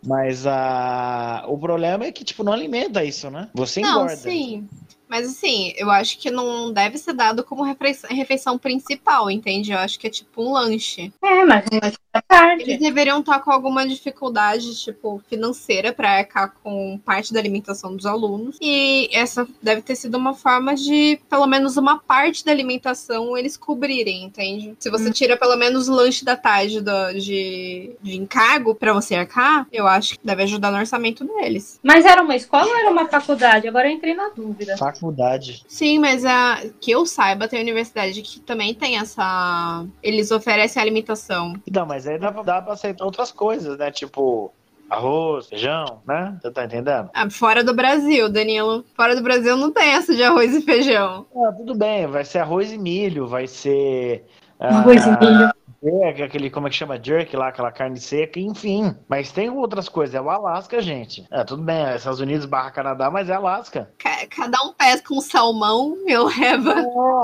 Mas 0.05 0.45
a... 0.45 1.43
o 1.47 1.57
problema 1.57 2.05
é 2.05 2.11
que, 2.11 2.23
tipo, 2.23 2.43
não 2.43 2.53
alimenta 2.53 3.03
isso, 3.03 3.29
né? 3.31 3.49
Você 3.53 3.81
engorda. 3.81 4.11
Não, 4.11 4.15
sim. 4.15 4.67
Mas 5.07 5.27
assim, 5.29 5.73
eu 5.77 5.89
acho 5.89 6.17
que 6.17 6.29
não 6.29 6.71
deve 6.71 6.97
ser 6.97 7.13
dado 7.13 7.43
como 7.43 7.63
refeição 7.63 8.57
principal, 8.57 9.31
entende? 9.31 9.71
Eu 9.71 9.79
acho 9.79 9.99
que 9.99 10.07
é 10.07 10.09
tipo 10.09 10.43
um 10.43 10.51
lanche. 10.51 11.13
É, 11.23 11.45
mas 11.45 11.65
um 11.71 11.79
lanche 11.81 11.97
tarde. 12.27 12.63
Eles 12.63 12.79
deveriam 12.79 13.19
estar 13.19 13.39
com 13.39 13.51
alguma 13.51 13.87
dificuldade, 13.87 14.75
tipo, 14.83 15.21
financeira 15.29 15.93
para 15.93 16.19
arcar 16.19 16.53
com 16.61 16.99
parte 17.05 17.33
da 17.33 17.39
alimentação 17.39 17.95
dos 17.95 18.05
alunos. 18.05 18.57
E 18.61 19.09
essa 19.13 19.47
deve 19.61 19.81
ter 19.81 19.95
sido 19.95 20.17
uma 20.17 20.33
forma 20.33 20.75
de, 20.75 21.19
pelo 21.29 21.47
menos 21.47 21.77
uma 21.77 21.99
parte 21.99 22.43
da 22.43 22.51
alimentação, 22.51 23.37
eles 23.37 23.55
cobrirem, 23.55 24.25
entende? 24.25 24.75
Se 24.79 24.89
você 24.89 25.09
hum. 25.09 25.13
tira 25.13 25.37
pelo 25.37 25.55
menos 25.55 25.87
o 25.87 25.93
lanche 25.93 26.25
da 26.25 26.35
tarde 26.35 26.81
do, 26.81 27.13
de, 27.13 27.95
de 28.01 28.17
encargo 28.17 28.75
para 28.75 28.93
você 28.93 29.15
arcar, 29.15 29.67
eu 29.71 29.87
acho 29.87 30.17
que 30.19 30.25
deve 30.25 30.43
ajudar 30.43 30.71
no 30.71 30.77
orçamento 30.77 31.23
deles. 31.23 31.79
Mas 31.81 32.05
era 32.05 32.21
uma 32.21 32.35
escola 32.35 32.67
ou 32.67 32.77
era 32.77 32.89
uma 32.89 33.07
faculdade? 33.07 33.67
Agora 33.67 33.87
eu 33.87 33.93
entrei 33.93 34.13
na 34.13 34.29
dúvida. 34.29 34.75
Fac 34.77 34.97
faculdade. 34.97 35.63
Sim, 35.67 35.99
mas 35.99 36.25
a, 36.25 36.61
que 36.79 36.91
eu 36.91 37.05
saiba, 37.05 37.47
tem 37.47 37.61
universidade 37.61 38.21
que 38.21 38.39
também 38.39 38.73
tem 38.73 38.97
essa. 38.97 39.85
Eles 40.01 40.31
oferecem 40.31 40.81
alimentação. 40.81 41.53
Não, 41.71 41.85
mas 41.85 42.05
aí 42.25 42.33
dá, 42.33 42.41
dá 42.41 42.61
pra 42.61 42.73
aceitar 42.73 43.05
outras 43.05 43.31
coisas, 43.31 43.77
né? 43.77 43.91
Tipo, 43.91 44.51
arroz, 44.89 45.47
feijão, 45.47 46.01
né? 46.07 46.37
Você 46.41 46.51
tá 46.51 46.65
entendendo? 46.65 47.09
Ah, 47.13 47.29
fora 47.29 47.63
do 47.63 47.73
Brasil, 47.73 48.29
Danilo. 48.29 48.83
Fora 48.95 49.15
do 49.15 49.21
Brasil 49.21 49.55
não 49.55 49.71
tem 49.71 49.89
essa 49.89 50.15
de 50.15 50.23
arroz 50.23 50.55
e 50.55 50.61
feijão. 50.61 51.25
Ah, 51.35 51.51
tudo 51.51 51.75
bem, 51.75 52.07
vai 52.07 52.25
ser 52.25 52.39
arroz 52.39 52.71
e 52.71 52.77
milho, 52.77 53.27
vai 53.27 53.47
ser. 53.47 54.25
Ah, 54.59 54.79
arroz 54.79 55.05
e 55.05 55.09
milho. 55.09 55.51
Seca, 55.87 56.25
aquele, 56.25 56.49
como 56.49 56.67
é 56.67 56.69
que 56.69 56.75
chama? 56.75 57.01
Jerk 57.01 57.35
lá, 57.35 57.47
aquela 57.47 57.71
carne 57.71 57.99
seca, 57.99 58.39
enfim. 58.39 58.95
Mas 59.07 59.31
tem 59.31 59.49
outras 59.49 59.87
coisas, 59.87 60.13
é 60.15 60.21
o 60.21 60.29
Alasca, 60.29 60.81
gente. 60.81 61.25
É, 61.31 61.43
tudo 61.43 61.63
bem, 61.63 61.77
é 61.77 61.95
Estados 61.95 62.19
Unidos 62.19 62.45
barra 62.45 62.71
Canadá, 62.71 63.09
mas 63.09 63.29
é 63.29 63.33
Alasca. 63.33 63.89
Cada 64.29 64.57
um 64.63 64.73
pesca 64.73 65.13
um 65.13 65.21
salmão, 65.21 65.97
eu 66.05 66.25
levo. 66.25 67.21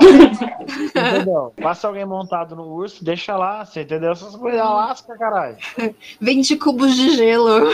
entendeu? 0.84 1.52
Passa 1.60 1.86
alguém 1.86 2.06
montado 2.06 2.56
no 2.56 2.64
urso, 2.64 3.04
deixa 3.04 3.36
lá, 3.36 3.64
você 3.64 3.82
entendeu? 3.82 4.12
Essas 4.12 4.34
coisas 4.34 4.58
é 4.58 4.62
Alasca, 4.62 5.16
caralho. 5.16 5.56
Vende 6.20 6.56
cubos 6.56 6.94
de 6.94 7.10
gelo. 7.10 7.68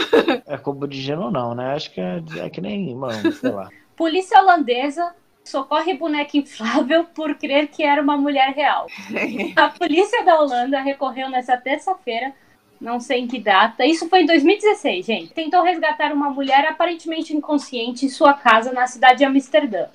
É 0.45 0.57
cubo 0.57 0.87
de 0.87 1.01
gelo 1.01 1.31
não, 1.31 1.55
né? 1.55 1.73
Acho 1.73 1.91
que 1.93 2.01
é, 2.01 2.21
é 2.37 2.49
que 2.49 2.59
nem, 2.59 2.93
mano, 2.95 3.31
sei 3.31 3.51
lá. 3.51 3.69
Polícia 3.95 4.41
holandesa 4.41 5.13
socorre 5.43 5.93
boneca 5.93 6.37
inflável 6.37 7.03
por 7.05 7.35
crer 7.35 7.67
que 7.67 7.83
era 7.83 8.01
uma 8.01 8.17
mulher 8.17 8.53
real. 8.53 8.87
A 9.55 9.69
polícia 9.69 10.23
da 10.23 10.39
Holanda 10.39 10.79
recorreu 10.81 11.29
nessa 11.29 11.57
terça-feira, 11.57 12.33
não 12.79 12.99
sei 12.99 13.19
em 13.19 13.27
que 13.27 13.39
data, 13.39 13.85
isso 13.85 14.09
foi 14.09 14.23
em 14.23 14.25
2016, 14.25 15.05
gente. 15.05 15.33
Tentou 15.33 15.63
resgatar 15.63 16.11
uma 16.13 16.29
mulher 16.29 16.65
aparentemente 16.65 17.35
inconsciente 17.35 18.05
em 18.05 18.09
sua 18.09 18.33
casa 18.33 18.71
na 18.71 18.87
cidade 18.87 19.19
de 19.19 19.25
Amsterdã, 19.25 19.87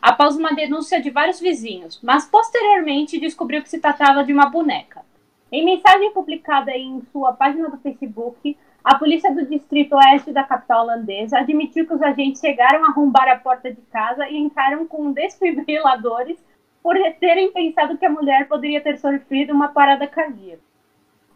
após 0.00 0.36
uma 0.36 0.52
denúncia 0.52 1.00
de 1.00 1.10
vários 1.10 1.40
vizinhos, 1.40 1.98
mas 2.02 2.26
posteriormente 2.26 3.18
descobriu 3.18 3.62
que 3.62 3.68
se 3.68 3.80
tratava 3.80 4.22
de 4.22 4.32
uma 4.32 4.46
boneca. 4.46 5.04
Em 5.50 5.64
mensagem 5.64 6.12
publicada 6.12 6.70
em 6.76 7.02
sua 7.10 7.32
página 7.32 7.70
do 7.70 7.78
Facebook, 7.78 8.56
a 8.82 8.98
polícia 8.98 9.34
do 9.34 9.44
distrito 9.46 9.96
oeste 9.96 10.32
da 10.32 10.44
capital 10.44 10.82
holandesa 10.82 11.38
admitiu 11.38 11.86
que 11.86 11.94
os 11.94 12.02
agentes 12.02 12.40
chegaram 12.40 12.84
a 12.84 12.88
arrombar 12.88 13.28
a 13.28 13.36
porta 13.36 13.72
de 13.72 13.80
casa 13.82 14.28
e 14.28 14.36
entraram 14.36 14.86
com 14.86 15.12
desfibriladores 15.12 16.38
por 16.82 16.96
terem 17.20 17.52
pensado 17.52 17.98
que 17.98 18.06
a 18.06 18.10
mulher 18.10 18.48
poderia 18.48 18.80
ter 18.80 18.98
sofrido 18.98 19.52
uma 19.52 19.68
parada 19.68 20.06
cardíaca. 20.06 20.62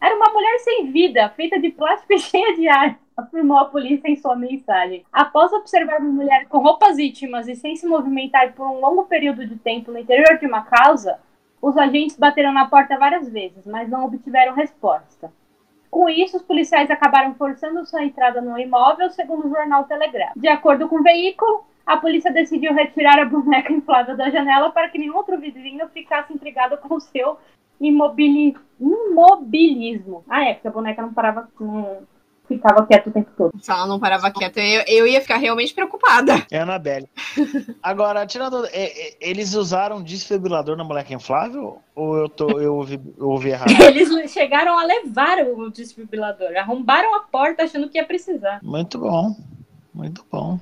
Era 0.01 0.15
uma 0.15 0.33
mulher 0.33 0.59
sem 0.59 0.91
vida, 0.91 1.29
feita 1.29 1.59
de 1.59 1.69
plástico 1.69 2.13
e 2.13 2.19
cheia 2.19 2.55
de 2.55 2.67
ar, 2.67 2.99
afirmou 3.15 3.57
a 3.57 3.65
polícia 3.65 4.09
em 4.09 4.15
sua 4.15 4.35
mensagem. 4.35 5.05
Após 5.11 5.53
observar 5.53 5.99
uma 5.99 6.11
mulher 6.11 6.47
com 6.47 6.57
roupas 6.57 6.97
íntimas 6.97 7.47
e 7.47 7.55
sem 7.55 7.75
se 7.75 7.87
movimentar 7.87 8.53
por 8.53 8.67
um 8.67 8.79
longo 8.79 9.05
período 9.05 9.45
de 9.45 9.55
tempo 9.55 9.91
no 9.91 9.99
interior 9.99 10.37
de 10.39 10.45
uma 10.45 10.63
casa, 10.63 11.19
os 11.61 11.77
agentes 11.77 12.17
bateram 12.17 12.51
na 12.51 12.67
porta 12.67 12.97
várias 12.97 13.29
vezes, 13.29 13.65
mas 13.65 13.87
não 13.89 14.05
obtiveram 14.05 14.53
resposta. 14.53 15.31
Com 15.93 16.09
isso, 16.09 16.37
os 16.37 16.41
policiais 16.41 16.89
acabaram 16.89 17.35
forçando 17.35 17.85
sua 17.85 18.03
entrada 18.03 18.41
no 18.41 18.57
imóvel, 18.57 19.11
segundo 19.11 19.45
o 19.45 19.49
jornal 19.51 19.83
Telegraph. 19.83 20.33
De 20.35 20.47
acordo 20.47 20.89
com 20.89 20.99
o 20.99 21.03
veículo, 21.03 21.63
a 21.85 21.97
polícia 21.97 22.33
decidiu 22.33 22.73
retirar 22.73 23.19
a 23.19 23.25
boneca 23.25 23.69
inflável 23.71 24.17
da 24.17 24.31
janela 24.31 24.71
para 24.71 24.89
que 24.89 24.97
nenhum 24.97 25.15
outro 25.15 25.37
vizinho 25.37 25.87
ficasse 25.89 26.33
intrigado 26.33 26.79
com 26.79 26.99
seu 26.99 27.37
imobili... 27.79 28.57
imobilismo. 28.79 30.23
Ah, 30.27 30.43
é, 30.43 30.55
porque 30.55 30.67
a 30.67 30.71
boneca 30.71 31.03
não 31.03 31.13
parava, 31.13 31.47
não 31.59 31.99
ficava 32.55 32.85
quieta 32.85 33.09
o 33.09 33.13
tempo 33.13 33.31
todo. 33.37 33.51
Se 33.61 33.71
ela 33.71 33.85
não 33.85 33.99
parava 33.99 34.31
quieta, 34.31 34.59
eu, 34.59 34.83
eu 34.87 35.07
ia 35.07 35.21
ficar 35.21 35.37
realmente 35.37 35.73
preocupada. 35.73 36.45
É 36.51 36.59
a 36.59 36.63
Anabelle. 36.63 37.07
Agora, 37.81 38.25
tirando. 38.25 38.65
é, 38.67 38.83
é, 38.83 39.17
eles 39.19 39.53
usaram 39.53 40.01
desfibrilador 40.01 40.75
na 40.75 40.83
moleque 40.83 41.13
inflável? 41.13 41.79
Ou 41.95 42.17
eu, 42.17 42.29
tô, 42.29 42.59
eu, 42.59 42.75
ouvi, 42.75 42.99
eu 43.17 43.29
ouvi 43.29 43.49
errado? 43.49 43.69
Eles 43.85 44.31
chegaram 44.31 44.79
a 44.79 44.83
levar 44.83 45.37
o 45.45 45.69
desfibrilador, 45.69 46.55
arrombaram 46.57 47.13
a 47.15 47.19
porta 47.19 47.63
achando 47.63 47.87
que 47.87 47.99
ia 47.99 48.05
precisar. 48.05 48.59
Muito 48.63 48.97
bom. 48.97 49.35
Muito 49.93 50.25
bom. 50.31 50.59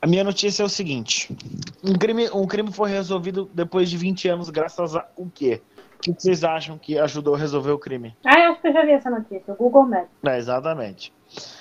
A 0.00 0.06
minha 0.06 0.24
notícia 0.24 0.62
é 0.62 0.66
o 0.66 0.68
seguinte: 0.68 1.36
um 1.82 1.94
crime, 1.94 2.30
um 2.32 2.46
crime 2.46 2.72
foi 2.72 2.90
resolvido 2.90 3.50
depois 3.52 3.90
de 3.90 3.96
20 3.96 4.28
anos, 4.28 4.50
graças 4.50 4.96
a 4.96 5.06
o 5.16 5.28
quê? 5.28 5.60
O 6.00 6.14
que 6.14 6.22
vocês 6.22 6.42
acham 6.42 6.78
que 6.78 6.98
ajudou 6.98 7.34
a 7.34 7.38
resolver 7.38 7.72
o 7.72 7.78
crime? 7.78 8.16
Ah, 8.24 8.40
eu 8.40 8.52
acho 8.52 8.62
que 8.62 8.68
eu 8.68 8.72
já 8.72 8.84
vi 8.84 8.92
essa 8.92 9.10
notícia, 9.10 9.52
o 9.52 9.56
Google 9.56 9.86
Maps. 9.86 10.08
É, 10.24 10.38
exatamente. 10.38 11.12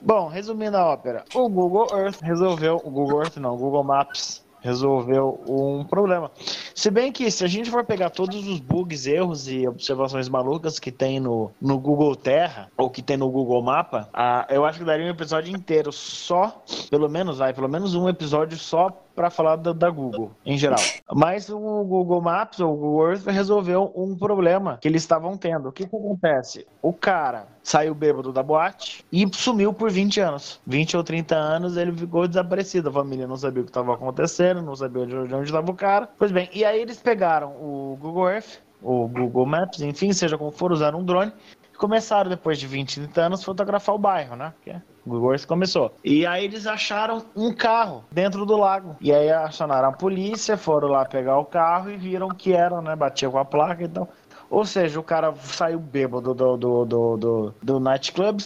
Bom, 0.02 0.28
resumindo 0.28 0.78
a 0.78 0.86
ópera, 0.86 1.26
o 1.34 1.50
Google 1.50 1.88
Earth 1.92 2.22
resolveu, 2.22 2.82
o 2.84 2.90
Google 2.90 3.22
Earth 3.22 3.38
não, 3.38 3.54
o 3.54 3.58
Google 3.58 3.84
Maps 3.84 4.44
resolveu 4.62 5.42
um 5.48 5.84
problema. 5.84 6.32
Se 6.76 6.90
bem 6.90 7.12
que 7.12 7.30
se 7.32 7.44
a 7.44 7.48
gente 7.48 7.70
for 7.70 7.86
pegar 7.86 8.10
todos 8.10 8.48
os 8.48 8.60
bugs, 8.60 9.08
erros 9.08 9.48
e 9.48 9.68
observações 9.68 10.30
malucas 10.30 10.80
que 10.80 10.92
tem 10.92 11.20
no, 11.20 11.52
no 11.62 11.80
Google 11.80 12.16
Terra 12.16 12.70
ou 12.78 12.90
que 12.90 13.02
tem 13.02 13.18
no 13.18 13.30
Google 13.30 13.62
Mapa, 13.62 14.10
ah, 14.14 14.46
eu 14.50 14.66
acho 14.66 14.80
que 14.80 14.86
daria 14.86 15.06
um 15.06 15.10
episódio 15.10 15.56
inteiro 15.56 15.92
só, 15.92 16.64
pelo 16.90 17.10
menos 17.10 17.38
vai, 17.38 17.54
pelo 17.54 17.70
menos 17.70 17.96
um 17.96 18.08
episódio 18.10 18.58
só 18.58 18.90
para 19.20 19.30
falar 19.30 19.58
da, 19.58 19.74
da 19.74 19.90
Google 19.90 20.32
em 20.46 20.58
geral. 20.58 20.80
Mas 21.14 21.50
o 21.50 21.60
Google 21.60 22.22
Maps 22.22 22.62
ou 22.62 22.74
o 22.74 22.78
Google 22.78 23.10
Earth 23.10 23.26
resolveu 23.26 23.92
um 23.94 24.16
problema 24.16 24.78
que 24.82 24.88
eles 24.88 25.02
estavam 25.02 25.36
tendo. 25.36 25.68
O 25.68 25.72
que, 25.74 25.86
que 25.86 25.94
acontece? 25.94 26.66
O 26.82 26.94
cara 26.94 27.48
saiu 27.62 27.94
bêbado 27.94 28.32
da 28.32 28.42
boate 28.42 29.04
e 29.12 29.28
sumiu 29.34 29.74
por 29.74 29.92
20 29.92 30.22
anos. 30.22 30.62
20 30.66 30.96
ou 30.96 31.04
30 31.04 31.36
anos 31.36 31.76
ele 31.76 31.92
ficou 31.92 32.30
desaparecido. 32.30 32.88
A 32.88 32.94
família 32.94 33.28
não 33.28 33.36
sabia 33.36 33.62
o 33.62 33.66
que 33.66 33.72
estava 33.72 33.94
acontecendo, 33.94 34.62
não 34.62 34.74
sabia 34.74 35.06
de 35.06 35.14
onde 35.18 35.44
estava 35.44 35.70
o 35.70 35.76
cara. 35.76 36.08
Pois 36.18 36.32
bem, 36.32 36.50
e 36.54 36.64
aí 36.64 36.80
eles 36.80 37.02
pegaram 37.02 37.50
o 37.58 37.98
Google 38.00 38.30
Earth, 38.30 38.62
o 38.82 39.06
Google 39.06 39.46
Maps, 39.46 39.82
enfim, 39.82 40.14
seja 40.14 40.38
como 40.38 40.52
for, 40.52 40.72
usaram 40.72 41.00
um 41.00 41.04
drone 41.04 41.34
começaram, 41.80 42.30
depois 42.30 42.60
de 42.60 42.68
20, 42.68 42.96
30 42.96 43.22
anos, 43.22 43.44
fotografar 43.44 43.96
o 43.96 43.98
bairro, 43.98 44.36
né? 44.36 44.54
Que 44.62 44.72
é 44.72 44.82
o 45.06 45.10
Google 45.10 45.36
começou. 45.48 45.92
E 46.04 46.26
aí 46.26 46.46
eles 46.46 46.68
acharam 46.68 47.24
um 47.36 47.52
carro 47.52 48.04
dentro 48.12 48.46
do 48.46 48.56
lago. 48.56 48.96
E 49.02 49.12
aí 49.12 49.32
acionaram 49.32 49.90
a 49.90 49.94
polícia, 49.94 50.56
foram 50.58 50.90
lá 50.90 51.06
pegar 51.06 51.40
o 51.40 51.46
carro 51.46 51.90
e 51.90 51.98
viram 51.98 52.30
que 52.30 52.54
era, 52.54 52.80
né? 52.82 52.96
Batia 52.96 53.30
com 53.30 53.40
a 53.40 53.46
placa 53.46 53.82
e 53.82 53.86
então. 53.86 54.08
Ou 54.50 54.66
seja, 54.66 55.00
o 55.00 55.04
cara 55.04 55.34
saiu 55.36 55.80
bêbado 55.80 56.34
do, 56.34 56.58
do, 56.58 56.86
do, 56.86 57.18
do, 57.18 57.56
do 57.62 57.80
nightclub 57.80 58.42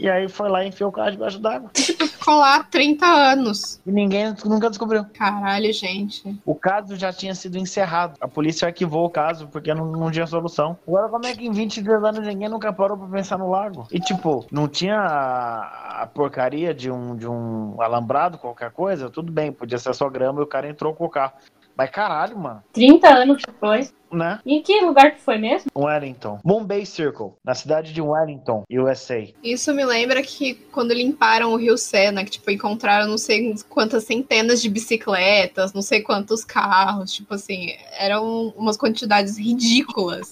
e 0.00 0.08
aí 0.08 0.28
foi 0.28 0.48
lá 0.48 0.64
e 0.64 0.68
enfiou 0.68 0.88
o 0.88 0.92
carro 0.92 1.10
debaixo 1.10 1.38
d'água. 1.38 1.70
Ficou 1.76 2.36
lá 2.36 2.62
30 2.64 3.06
anos. 3.06 3.80
E 3.86 3.92
ninguém 3.92 4.34
nunca 4.44 4.70
descobriu. 4.70 5.04
Caralho, 5.14 5.72
gente. 5.72 6.38
O 6.44 6.54
caso 6.54 6.96
já 6.96 7.12
tinha 7.12 7.34
sido 7.34 7.58
encerrado. 7.58 8.16
A 8.20 8.28
polícia 8.28 8.66
arquivou 8.66 9.04
o 9.04 9.10
caso 9.10 9.46
porque 9.48 9.74
não, 9.74 9.86
não 9.92 10.10
tinha 10.10 10.26
solução. 10.26 10.78
Agora, 10.86 11.08
como 11.08 11.26
é 11.26 11.34
que 11.34 11.46
em 11.46 11.50
22 11.50 12.02
anos 12.02 12.26
ninguém 12.26 12.48
nunca 12.48 12.72
parou 12.72 12.96
pra 12.96 13.06
pensar 13.08 13.38
no 13.38 13.50
lago? 13.50 13.86
E 13.90 14.00
tipo, 14.00 14.46
não 14.50 14.68
tinha 14.68 14.96
a, 14.96 16.02
a 16.02 16.06
porcaria 16.06 16.72
de 16.72 16.90
um, 16.90 17.16
de 17.16 17.26
um 17.26 17.80
alambrado, 17.80 18.38
qualquer 18.38 18.70
coisa? 18.70 19.10
Tudo 19.10 19.30
bem, 19.30 19.52
podia 19.52 19.78
ser 19.78 19.94
só 19.94 20.08
grama 20.08 20.40
e 20.40 20.44
o 20.44 20.46
cara 20.46 20.68
entrou 20.68 20.94
com 20.94 21.04
o 21.04 21.10
carro. 21.10 21.32
Mas 21.80 21.88
caralho, 21.88 22.36
mano, 22.36 22.62
30 22.74 23.08
anos 23.08 23.40
depois. 23.42 23.94
né? 24.12 24.38
E 24.44 24.56
em 24.56 24.62
que 24.62 24.82
lugar 24.82 25.12
que 25.12 25.20
foi 25.22 25.38
mesmo? 25.38 25.70
Wellington. 25.74 26.38
Bombay 26.44 26.84
Circle, 26.84 27.32
na 27.42 27.54
cidade 27.54 27.94
de 27.94 28.02
Wellington, 28.02 28.64
USA. 28.70 29.26
Isso 29.42 29.72
me 29.72 29.82
lembra 29.82 30.20
que 30.20 30.56
quando 30.72 30.92
limparam 30.92 31.54
o 31.54 31.56
Rio 31.56 31.78
Sena, 31.78 32.22
que 32.22 32.32
tipo, 32.32 32.50
encontraram 32.50 33.08
não 33.08 33.16
sei 33.16 33.54
quantas 33.66 34.04
centenas 34.04 34.60
de 34.60 34.68
bicicletas, 34.68 35.72
não 35.72 35.80
sei 35.80 36.02
quantos 36.02 36.44
carros, 36.44 37.14
tipo 37.14 37.32
assim, 37.32 37.74
eram 37.98 38.48
umas 38.58 38.76
quantidades 38.76 39.38
ridículas. 39.38 40.28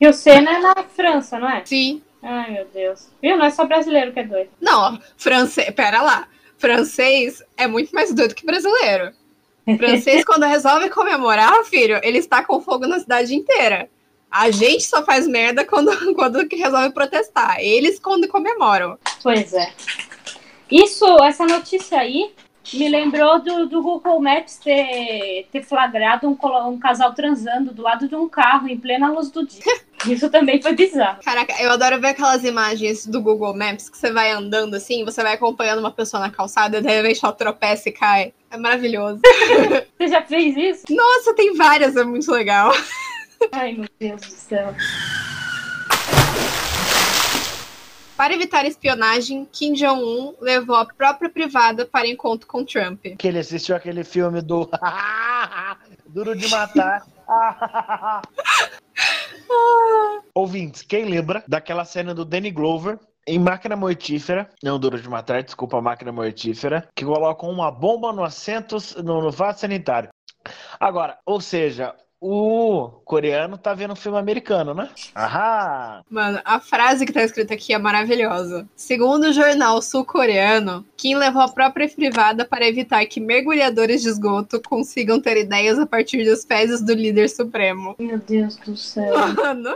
E 0.00 0.08
o 0.08 0.12
Senna 0.12 0.50
é 0.50 0.58
na 0.58 0.74
França, 0.82 1.38
não 1.38 1.48
é? 1.48 1.64
Sim. 1.64 2.02
Ai, 2.20 2.50
meu 2.50 2.66
Deus. 2.74 3.06
Viu? 3.22 3.36
Não 3.36 3.44
é 3.44 3.50
só 3.50 3.64
brasileiro 3.64 4.12
que 4.12 4.18
é 4.18 4.24
doido. 4.24 4.50
Não, 4.60 4.98
francês, 5.16 5.70
pera 5.70 6.02
lá. 6.02 6.26
Francês 6.56 7.40
é 7.56 7.68
muito 7.68 7.94
mais 7.94 8.12
doido 8.12 8.34
que 8.34 8.44
brasileiro. 8.44 9.12
Francês, 9.76 10.24
quando 10.24 10.44
resolve 10.44 10.88
comemorar, 10.90 11.64
filho, 11.64 12.00
ele 12.02 12.18
está 12.18 12.44
com 12.44 12.60
fogo 12.60 12.86
na 12.86 12.98
cidade 12.98 13.34
inteira. 13.34 13.88
A 14.30 14.50
gente 14.50 14.84
só 14.84 15.02
faz 15.02 15.26
merda 15.26 15.64
quando, 15.64 15.90
quando 16.14 16.46
resolve 16.50 16.90
protestar. 16.92 17.58
Eles 17.60 17.98
quando 17.98 18.28
comemoram. 18.28 18.98
Pois 19.22 19.52
é. 19.52 19.72
Isso, 20.70 21.04
essa 21.24 21.46
notícia 21.46 21.98
aí 21.98 22.30
me 22.74 22.88
lembrou 22.88 23.40
do, 23.40 23.66
do 23.66 23.82
Google 23.82 24.20
Maps 24.20 24.56
ter, 24.56 25.48
ter 25.50 25.62
flagrado 25.62 26.28
um, 26.28 26.36
um 26.68 26.78
casal 26.78 27.14
transando 27.14 27.72
do 27.72 27.82
lado 27.82 28.08
de 28.08 28.14
um 28.14 28.28
carro 28.28 28.68
em 28.68 28.76
plena 28.76 29.10
luz 29.10 29.30
do 29.30 29.46
dia. 29.46 29.62
Isso 30.06 30.28
também 30.30 30.60
foi 30.60 30.74
bizarro. 30.74 31.22
Caraca, 31.22 31.54
eu 31.62 31.70
adoro 31.70 32.00
ver 32.00 32.08
aquelas 32.08 32.44
imagens 32.44 33.06
do 33.06 33.22
Google 33.22 33.56
Maps 33.56 33.88
que 33.88 33.96
você 33.96 34.12
vai 34.12 34.30
andando 34.30 34.74
assim, 34.74 35.04
você 35.04 35.22
vai 35.22 35.34
acompanhando 35.34 35.80
uma 35.80 35.90
pessoa 35.90 36.20
na 36.20 36.30
calçada 36.30 36.80
de 36.80 36.88
repente 36.88 37.20
ela 37.24 37.32
tropeça 37.32 37.88
e 37.88 37.92
cai. 37.92 38.32
É 38.50 38.56
maravilhoso. 38.56 39.20
Você 39.98 40.08
já 40.08 40.22
fez 40.22 40.56
isso? 40.56 40.84
Nossa, 40.90 41.34
tem 41.34 41.54
várias, 41.54 41.96
é 41.96 42.04
muito 42.04 42.30
legal. 42.30 42.72
Ai, 43.52 43.74
meu 43.74 43.88
Deus 43.98 44.20
do 44.20 44.26
céu. 44.26 44.74
Para 48.16 48.34
evitar 48.34 48.66
espionagem, 48.66 49.46
Kim 49.52 49.74
Jong-un 49.74 50.34
levou 50.40 50.74
a 50.74 50.84
própria 50.84 51.30
privada 51.30 51.86
para 51.86 52.08
encontro 52.08 52.48
com 52.48 52.64
Trump. 52.64 53.00
Que 53.16 53.28
ele 53.28 53.38
assistiu 53.38 53.76
aquele 53.76 54.02
filme 54.02 54.42
do 54.42 54.68
Duro 56.08 56.34
de 56.34 56.48
Matar. 56.48 57.06
Ouvintes, 60.34 60.82
quem 60.82 61.04
lembra 61.04 61.44
daquela 61.46 61.84
cena 61.84 62.12
do 62.12 62.24
Danny 62.24 62.50
Glover 62.50 62.98
em 63.28 63.38
Máquina 63.38 63.76
Mortífera, 63.76 64.48
não 64.62 64.78
Duro 64.78 65.00
de 65.00 65.08
Matar, 65.08 65.42
desculpa, 65.42 65.80
Máquina 65.80 66.10
Mortífera, 66.10 66.88
que 66.96 67.04
colocam 67.04 67.50
uma 67.50 67.70
bomba 67.70 68.12
no 68.12 68.24
assento, 68.24 68.78
no, 69.04 69.22
no 69.22 69.30
vaso 69.30 69.60
sanitário. 69.60 70.08
Agora, 70.80 71.18
ou 71.26 71.40
seja, 71.40 71.94
o 72.20 72.88
coreano 73.04 73.56
tá 73.56 73.74
vendo 73.74 73.94
filme 73.94 74.18
americano, 74.18 74.74
né? 74.74 74.88
Ahá! 75.14 76.02
Mano, 76.10 76.40
a 76.44 76.58
frase 76.58 77.06
que 77.06 77.12
tá 77.12 77.22
escrita 77.22 77.54
aqui 77.54 77.72
é 77.72 77.78
maravilhosa. 77.78 78.66
Segundo 78.74 79.24
o 79.24 79.32
jornal 79.32 79.80
sul-coreano, 79.80 80.84
Kim 80.96 81.14
levou 81.14 81.42
a 81.42 81.48
própria 81.48 81.88
privada 81.88 82.44
para 82.44 82.66
evitar 82.66 83.04
que 83.06 83.20
mergulhadores 83.20 84.02
de 84.02 84.08
esgoto 84.08 84.60
consigam 84.60 85.20
ter 85.20 85.36
ideias 85.36 85.78
a 85.78 85.86
partir 85.86 86.24
das 86.24 86.44
fezes 86.44 86.82
do 86.82 86.92
líder 86.92 87.28
supremo. 87.28 87.94
Meu 87.98 88.18
Deus 88.18 88.56
do 88.56 88.76
céu. 88.76 89.14
Mano, 89.36 89.74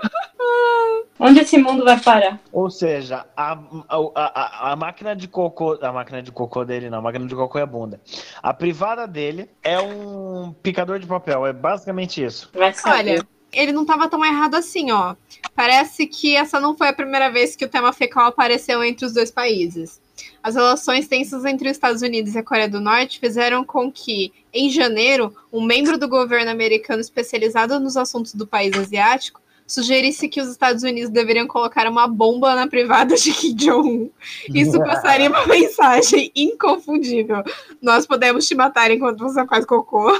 Onde 1.18 1.40
esse 1.40 1.56
mundo 1.56 1.84
vai 1.84 2.00
parar? 2.00 2.40
Ou 2.52 2.68
seja, 2.68 3.24
a, 3.36 3.52
a, 3.88 3.98
a, 4.14 4.72
a 4.72 4.76
máquina 4.76 5.14
de 5.14 5.28
cocô. 5.28 5.78
A 5.80 5.92
máquina 5.92 6.20
de 6.22 6.32
cocô 6.32 6.64
dele 6.64 6.90
não, 6.90 6.98
a 6.98 7.02
máquina 7.02 7.26
de 7.26 7.34
cocô 7.34 7.58
é 7.58 7.62
a 7.62 7.66
bunda. 7.66 8.00
A 8.42 8.52
privada 8.52 9.06
dele 9.06 9.48
é 9.62 9.78
um 9.80 10.52
picador 10.62 10.98
de 10.98 11.06
papel. 11.06 11.46
É 11.46 11.52
basicamente 11.52 12.24
isso. 12.24 12.50
Olha, 12.84 13.24
ele 13.52 13.72
não 13.72 13.84
tava 13.84 14.08
tão 14.08 14.24
errado 14.24 14.54
assim, 14.54 14.90
ó. 14.90 15.14
Parece 15.54 16.06
que 16.06 16.34
essa 16.34 16.58
não 16.58 16.76
foi 16.76 16.88
a 16.88 16.92
primeira 16.92 17.30
vez 17.30 17.54
que 17.54 17.64
o 17.64 17.68
tema 17.68 17.92
fecal 17.92 18.26
apareceu 18.26 18.82
entre 18.82 19.04
os 19.04 19.12
dois 19.12 19.30
países. 19.30 20.00
As 20.42 20.54
relações 20.54 21.06
tensas 21.06 21.44
entre 21.44 21.68
os 21.68 21.72
Estados 21.72 22.02
Unidos 22.02 22.34
e 22.34 22.38
a 22.38 22.42
Coreia 22.42 22.68
do 22.68 22.80
Norte 22.80 23.20
fizeram 23.20 23.64
com 23.64 23.92
que, 23.92 24.32
em 24.52 24.70
janeiro, 24.70 25.34
um 25.52 25.62
membro 25.62 25.98
do 25.98 26.08
governo 26.08 26.50
americano 26.50 27.00
especializado 27.00 27.78
nos 27.78 27.96
assuntos 27.96 28.34
do 28.34 28.46
país 28.46 28.76
asiático 28.76 29.41
sugerisse 29.72 30.28
que 30.28 30.40
os 30.40 30.48
Estados 30.48 30.82
Unidos 30.82 31.10
deveriam 31.10 31.46
colocar 31.46 31.88
uma 31.88 32.06
bomba 32.06 32.54
na 32.54 32.66
privada 32.66 33.14
de 33.14 33.32
Kim 33.32 33.54
Jong-un. 33.54 34.10
Isso 34.52 34.78
passaria 34.84 35.30
uma 35.30 35.46
mensagem 35.46 36.30
inconfundível. 36.36 37.42
Nós 37.80 38.06
podemos 38.06 38.46
te 38.46 38.54
matar 38.54 38.90
enquanto 38.90 39.20
você 39.20 39.46
faz 39.46 39.64
cocô. 39.64 40.12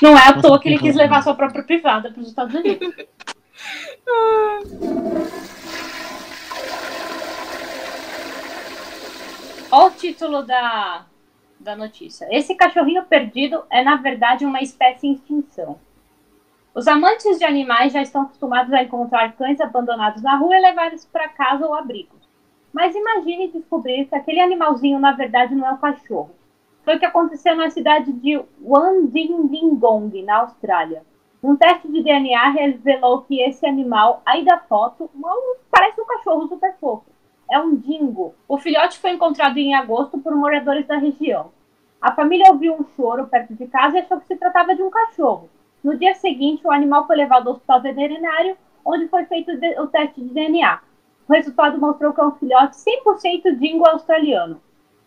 Não 0.00 0.16
é 0.16 0.28
à 0.28 0.40
toa 0.40 0.58
que 0.58 0.68
ele 0.68 0.78
quis 0.78 0.96
levar 0.96 1.22
sua 1.22 1.34
própria 1.34 1.62
privada 1.62 2.10
para 2.10 2.22
os 2.22 2.28
Estados 2.28 2.54
Unidos. 2.54 2.94
Olha 9.70 9.86
o 9.86 9.90
título 9.90 10.42
da, 10.42 11.04
da 11.60 11.76
notícia. 11.76 12.26
Esse 12.30 12.54
cachorrinho 12.54 13.04
perdido 13.04 13.64
é, 13.68 13.82
na 13.82 13.96
verdade, 13.96 14.46
uma 14.46 14.62
espécie 14.62 15.08
em 15.08 15.12
extinção. 15.12 15.78
Os 16.76 16.86
amantes 16.86 17.38
de 17.38 17.44
animais 17.46 17.90
já 17.90 18.02
estão 18.02 18.20
acostumados 18.20 18.70
a 18.70 18.82
encontrar 18.82 19.32
cães 19.32 19.58
abandonados 19.62 20.22
na 20.22 20.36
rua 20.36 20.58
e 20.58 20.60
levar-os 20.60 21.06
para 21.06 21.26
casa 21.26 21.64
ou 21.66 21.72
abrigos. 21.72 22.28
Mas 22.70 22.94
imagine 22.94 23.48
descobrir 23.48 24.04
que 24.04 24.14
aquele 24.14 24.40
animalzinho, 24.40 24.98
na 24.98 25.12
verdade, 25.12 25.54
não 25.54 25.66
é 25.66 25.70
um 25.70 25.78
cachorro. 25.78 26.32
Foi 26.84 26.96
o 26.96 26.98
que 26.98 27.06
aconteceu 27.06 27.56
na 27.56 27.70
cidade 27.70 28.12
de 28.12 28.38
Wandingdingong, 28.62 30.22
na 30.22 30.40
Austrália. 30.40 31.02
Um 31.42 31.56
teste 31.56 31.90
de 31.90 32.02
DNA 32.02 32.50
revelou 32.50 33.22
que 33.22 33.40
esse 33.40 33.66
animal, 33.66 34.20
aí 34.26 34.44
da 34.44 34.58
foto, 34.58 35.08
mal 35.14 35.38
parece 35.70 35.98
um 35.98 36.04
cachorro 36.04 36.46
super 36.46 36.76
fofo. 36.78 37.06
É 37.50 37.58
um 37.58 37.74
dingo. 37.74 38.34
O 38.46 38.58
filhote 38.58 38.98
foi 38.98 39.12
encontrado 39.12 39.56
em 39.56 39.74
agosto 39.74 40.18
por 40.18 40.36
moradores 40.36 40.86
da 40.86 40.98
região. 40.98 41.52
A 42.02 42.12
família 42.12 42.52
ouviu 42.52 42.74
um 42.74 42.84
choro 42.94 43.28
perto 43.28 43.54
de 43.54 43.66
casa 43.66 43.96
e 43.96 44.00
achou 44.00 44.20
que 44.20 44.26
se 44.26 44.36
tratava 44.36 44.74
de 44.74 44.82
um 44.82 44.90
cachorro. 44.90 45.48
No 45.86 45.96
dia 45.96 46.16
seguinte, 46.16 46.66
o 46.66 46.72
animal 46.72 47.06
foi 47.06 47.14
levado 47.14 47.46
ao 47.46 47.54
hospital 47.54 47.80
veterinário, 47.80 48.56
onde 48.84 49.06
foi 49.06 49.24
feito 49.26 49.52
o 49.80 49.86
teste 49.86 50.20
de 50.20 50.34
DNA. 50.34 50.80
O 51.28 51.32
resultado 51.32 51.78
mostrou 51.78 52.12
que 52.12 52.20
é 52.20 52.24
um 52.24 52.32
filhote 52.32 52.74
100% 52.74 53.56
dingo 53.56 53.88
australiano. 53.88 54.60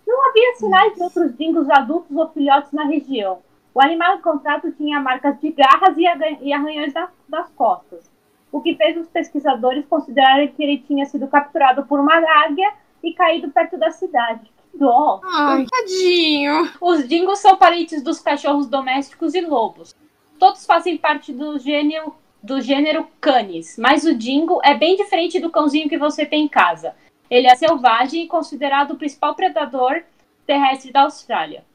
Não 0.07 0.29
havia 0.29 0.55
sinais 0.55 0.95
de 0.95 1.03
outros 1.03 1.35
dingos 1.35 1.69
adultos 1.69 2.15
ou 2.15 2.29
filhotes 2.29 2.71
na 2.71 2.85
região. 2.85 3.39
O 3.73 3.81
animal 3.81 4.19
encontrado 4.19 4.71
tinha 4.71 5.01
marcas 5.01 5.37
de 5.41 5.51
garras 5.51 5.97
e 5.97 6.53
arranhões 6.53 6.93
das 7.27 7.49
costas, 7.57 8.09
o 8.49 8.61
que 8.61 8.73
fez 8.75 8.95
os 8.95 9.09
pesquisadores 9.09 9.85
considerarem 9.85 10.47
que 10.47 10.63
ele 10.63 10.77
tinha 10.77 11.05
sido 11.05 11.27
capturado 11.27 11.85
por 11.87 11.99
uma 11.99 12.15
águia 12.45 12.71
e 13.03 13.13
caído 13.13 13.51
perto 13.51 13.77
da 13.77 13.91
cidade. 13.91 14.49
Que 14.71 14.77
dó! 14.77 15.19
Ai, 15.25 15.65
tadinho. 15.69 16.69
Os 16.79 17.05
dingos 17.05 17.39
são 17.39 17.57
parentes 17.57 18.01
dos 18.01 18.21
cachorros 18.21 18.69
domésticos 18.69 19.35
e 19.35 19.41
lobos. 19.41 19.93
Todos 20.39 20.65
fazem 20.65 20.97
parte 20.97 21.33
do 21.33 21.59
gênero, 21.59 22.15
do 22.41 22.61
gênero 22.61 23.05
Canis, 23.19 23.77
mas 23.77 24.05
o 24.05 24.15
dingo 24.15 24.61
é 24.63 24.73
bem 24.73 24.95
diferente 24.95 25.37
do 25.37 25.49
cãozinho 25.49 25.89
que 25.89 25.97
você 25.97 26.25
tem 26.25 26.45
em 26.45 26.47
casa. 26.47 26.95
Ele 27.29 27.45
é 27.45 27.55
selvagem 27.55 28.23
e 28.23 28.27
considerado 28.27 28.91
o 28.91 28.97
principal 28.97 29.35
predador 29.35 30.01
terrestre 30.47 30.93
da 30.93 31.01
Austrália. 31.01 31.65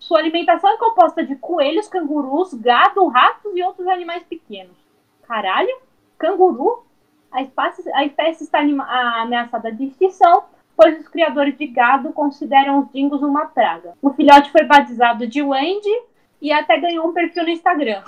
Sua 0.00 0.18
alimentação 0.18 0.68
é 0.68 0.78
composta 0.78 1.24
de 1.24 1.36
coelhos, 1.36 1.86
cangurus, 1.86 2.52
gado, 2.54 3.06
ratos 3.06 3.54
e 3.54 3.62
outros 3.62 3.86
animais 3.86 4.24
pequenos. 4.24 4.76
Caralho? 5.22 5.74
Canguru? 6.18 6.84
A 7.30 7.42
espécie, 7.42 7.88
a 7.92 8.04
espécie 8.04 8.42
está 8.42 8.58
ameaçada 8.58 9.70
de 9.70 9.84
extinção, 9.84 10.42
pois 10.76 10.98
os 10.98 11.06
criadores 11.06 11.56
de 11.56 11.68
gado 11.68 12.12
consideram 12.12 12.80
os 12.80 12.90
dingos 12.90 13.22
uma 13.22 13.46
praga. 13.46 13.94
O 14.02 14.10
filhote 14.10 14.50
foi 14.50 14.64
batizado 14.64 15.26
de 15.28 15.40
Wendy 15.40 16.09
e 16.40 16.52
até 16.52 16.78
ganhou 16.78 17.08
um 17.08 17.12
perfil 17.12 17.44
no 17.44 17.50
Instagram. 17.50 18.02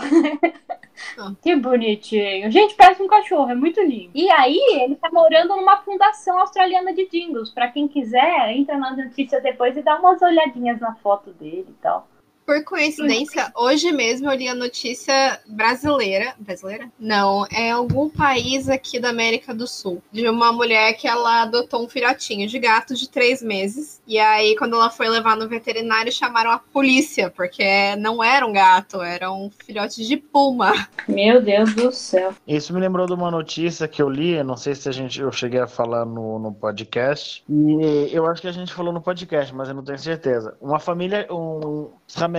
Ah. 1.18 1.32
que 1.42 1.54
bonitinho. 1.56 2.50
Gente, 2.50 2.74
parece 2.74 3.02
um 3.02 3.08
cachorro, 3.08 3.50
é 3.50 3.54
muito 3.54 3.80
lindo. 3.80 4.10
E 4.14 4.30
aí, 4.30 4.58
ele 4.82 4.96
tá 4.96 5.10
morando 5.12 5.56
numa 5.56 5.78
fundação 5.78 6.38
australiana 6.38 6.94
de 6.94 7.08
dingos. 7.08 7.50
Pra 7.50 7.68
quem 7.68 7.88
quiser, 7.88 8.52
entra 8.52 8.78
nas 8.78 8.96
notícias 8.96 9.42
depois 9.42 9.76
e 9.76 9.82
dá 9.82 9.98
umas 9.98 10.20
olhadinhas 10.22 10.80
na 10.80 10.94
foto 10.96 11.32
dele 11.32 11.66
e 11.68 11.82
tal. 11.82 12.08
Por 12.52 12.64
coincidência, 12.64 13.50
hoje 13.56 13.90
mesmo 13.92 14.30
eu 14.30 14.36
li 14.36 14.46
a 14.46 14.54
notícia 14.54 15.40
brasileira. 15.46 16.34
Brasileira? 16.38 16.86
Não, 17.00 17.46
é 17.50 17.70
algum 17.70 18.10
país 18.10 18.68
aqui 18.68 19.00
da 19.00 19.08
América 19.08 19.54
do 19.54 19.66
Sul. 19.66 20.02
De 20.12 20.28
uma 20.28 20.52
mulher 20.52 20.92
que 20.92 21.08
ela 21.08 21.44
adotou 21.44 21.82
um 21.82 21.88
filhotinho 21.88 22.46
de 22.46 22.58
gato 22.58 22.92
de 22.92 23.08
três 23.08 23.42
meses. 23.42 24.02
E 24.06 24.18
aí, 24.18 24.54
quando 24.54 24.74
ela 24.74 24.90
foi 24.90 25.08
levar 25.08 25.34
no 25.34 25.48
veterinário, 25.48 26.12
chamaram 26.12 26.50
a 26.50 26.58
polícia, 26.58 27.30
porque 27.30 27.96
não 27.96 28.22
era 28.22 28.46
um 28.46 28.52
gato, 28.52 29.00
era 29.00 29.32
um 29.32 29.50
filhote 29.64 30.06
de 30.06 30.18
puma. 30.18 30.74
Meu 31.08 31.40
Deus 31.40 31.74
do 31.74 31.90
céu. 31.90 32.34
Isso 32.46 32.74
me 32.74 32.80
lembrou 32.80 33.06
de 33.06 33.14
uma 33.14 33.30
notícia 33.30 33.88
que 33.88 34.02
eu 34.02 34.10
li, 34.10 34.42
não 34.42 34.58
sei 34.58 34.74
se 34.74 34.90
a 34.90 34.92
gente, 34.92 35.18
eu 35.18 35.32
cheguei 35.32 35.60
a 35.60 35.66
falar 35.66 36.04
no, 36.04 36.38
no 36.38 36.52
podcast, 36.52 37.42
e 37.48 38.10
eu 38.12 38.26
acho 38.26 38.42
que 38.42 38.48
a 38.48 38.52
gente 38.52 38.74
falou 38.74 38.92
no 38.92 39.00
podcast, 39.00 39.54
mas 39.54 39.70
eu 39.70 39.74
não 39.74 39.82
tenho 39.82 39.98
certeza. 39.98 40.54
Uma 40.60 40.78
família, 40.78 41.26
um 41.30 41.88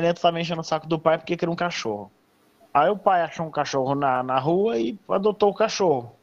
Rameneto 0.04 0.22
tava 0.22 0.40
enchendo 0.40 0.62
o 0.62 0.66
saco 0.66 0.88
do 0.88 1.00
pai 1.00 1.18
porque 1.18 1.38
queria 1.38 1.52
um 1.52 1.56
cachorro. 1.56 2.12
Aí 2.74 2.90
o 2.90 2.98
pai 2.98 3.22
achou 3.22 3.46
um 3.46 3.52
cachorro 3.52 3.96
na, 3.96 4.22
na 4.22 4.38
rua 4.40 4.78
e 4.78 4.98
adotou 5.08 5.50
o 5.50 5.54
cachorro. 5.54 6.14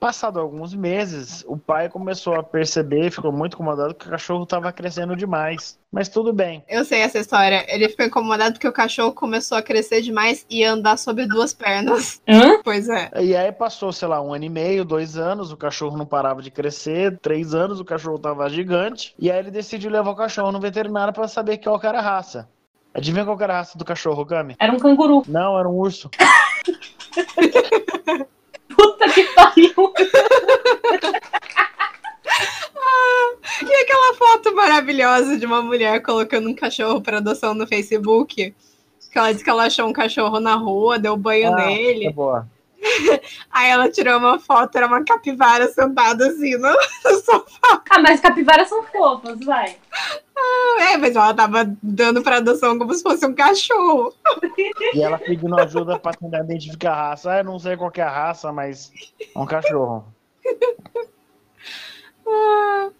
Passado 0.00 0.38
alguns 0.38 0.74
meses, 0.74 1.42
o 1.48 1.56
pai 1.56 1.88
começou 1.88 2.34
a 2.34 2.42
perceber, 2.42 3.10
ficou 3.10 3.32
muito 3.32 3.54
incomodado 3.54 3.94
que 3.94 4.06
o 4.06 4.10
cachorro 4.10 4.42
estava 4.42 4.70
crescendo 4.70 5.16
demais. 5.16 5.78
Mas 5.90 6.08
tudo 6.08 6.32
bem. 6.32 6.62
Eu 6.68 6.84
sei 6.84 7.00
essa 7.00 7.18
história. 7.18 7.64
Ele 7.68 7.88
ficou 7.88 8.04
incomodado 8.04 8.54
porque 8.54 8.68
o 8.68 8.72
cachorro 8.72 9.12
começou 9.12 9.56
a 9.56 9.62
crescer 9.62 10.02
demais 10.02 10.44
e 10.50 10.62
andar 10.64 10.98
sobre 10.98 11.26
duas 11.26 11.54
pernas. 11.54 12.20
Hã? 12.28 12.60
Pois 12.62 12.88
é. 12.88 13.10
E 13.22 13.34
aí 13.34 13.50
passou, 13.52 13.92
sei 13.92 14.08
lá, 14.08 14.20
um 14.20 14.34
ano 14.34 14.44
e 14.44 14.50
meio, 14.50 14.84
dois 14.84 15.16
anos, 15.16 15.50
o 15.50 15.56
cachorro 15.56 15.96
não 15.96 16.04
parava 16.04 16.42
de 16.42 16.50
crescer, 16.50 17.18
três 17.18 17.54
anos, 17.54 17.80
o 17.80 17.84
cachorro 17.84 18.18
tava 18.18 18.48
gigante. 18.50 19.14
E 19.18 19.30
aí 19.30 19.38
ele 19.38 19.50
decidiu 19.50 19.90
levar 19.90 20.10
o 20.10 20.16
cachorro 20.16 20.52
no 20.52 20.60
veterinário 20.60 21.14
para 21.14 21.28
saber 21.28 21.58
qual 21.58 21.80
que 21.80 21.86
era 21.86 21.98
a 21.98 22.02
raça. 22.02 22.48
Adivinha 22.96 23.24
qual 23.26 23.38
era 23.40 23.52
a 23.52 23.56
raça 23.58 23.76
do 23.76 23.84
cachorro, 23.84 24.24
Gami? 24.24 24.56
Era 24.58 24.72
um 24.72 24.78
canguru. 24.78 25.22
Não, 25.28 25.58
era 25.58 25.68
um 25.68 25.74
urso. 25.74 26.08
Puta 28.74 29.08
que 29.10 29.22
pariu. 29.34 29.92
E 33.62 33.74
aquela 33.82 34.14
foto 34.14 34.54
maravilhosa 34.54 35.36
de 35.38 35.44
uma 35.46 35.60
mulher 35.62 36.00
colocando 36.02 36.48
um 36.48 36.54
cachorro 36.54 37.00
para 37.02 37.18
adoção 37.18 37.52
no 37.54 37.66
Facebook? 37.66 38.54
Que 39.12 39.18
ela 39.18 39.32
disse 39.32 39.44
que 39.44 39.50
ela 39.50 39.64
achou 39.66 39.86
um 39.86 39.92
cachorro 39.92 40.40
na 40.40 40.54
rua, 40.54 40.98
deu 40.98 41.16
banho 41.16 41.52
Ah, 41.52 41.56
nele. 41.66 42.06
tá 42.06 42.12
boa. 42.12 42.48
Aí 43.50 43.70
ela 43.70 43.90
tirou 43.90 44.18
uma 44.18 44.38
foto, 44.38 44.76
era 44.76 44.86
uma 44.86 45.04
capivara 45.04 45.68
sentada 45.68 46.28
assim 46.28 46.56
no, 46.56 46.68
no 47.04 47.20
sofá. 47.20 47.82
Ah, 47.90 48.00
mas 48.00 48.20
capivaras 48.20 48.68
são 48.68 48.82
fofas, 48.84 49.38
vai. 49.44 49.76
É, 50.90 50.96
mas 50.96 51.16
ela 51.16 51.32
tava 51.32 51.64
dando 51.82 52.22
pra 52.22 52.36
adoção 52.36 52.78
como 52.78 52.92
se 52.94 53.02
fosse 53.02 53.24
um 53.26 53.34
cachorro. 53.34 54.12
E 54.94 55.02
ela 55.02 55.18
pedindo 55.18 55.58
ajuda 55.58 55.98
pra 55.98 56.12
tentar 56.12 56.40
identificar 56.40 56.92
a 56.92 57.08
raça. 57.10 57.32
Ah, 57.32 57.38
eu 57.38 57.44
não 57.44 57.58
sei 57.58 57.76
qual 57.76 57.90
que 57.90 58.00
é 58.00 58.04
a 58.04 58.10
raça, 58.10 58.52
mas 58.52 58.92
é 59.34 59.38
um 59.38 59.46
cachorro. 59.46 60.04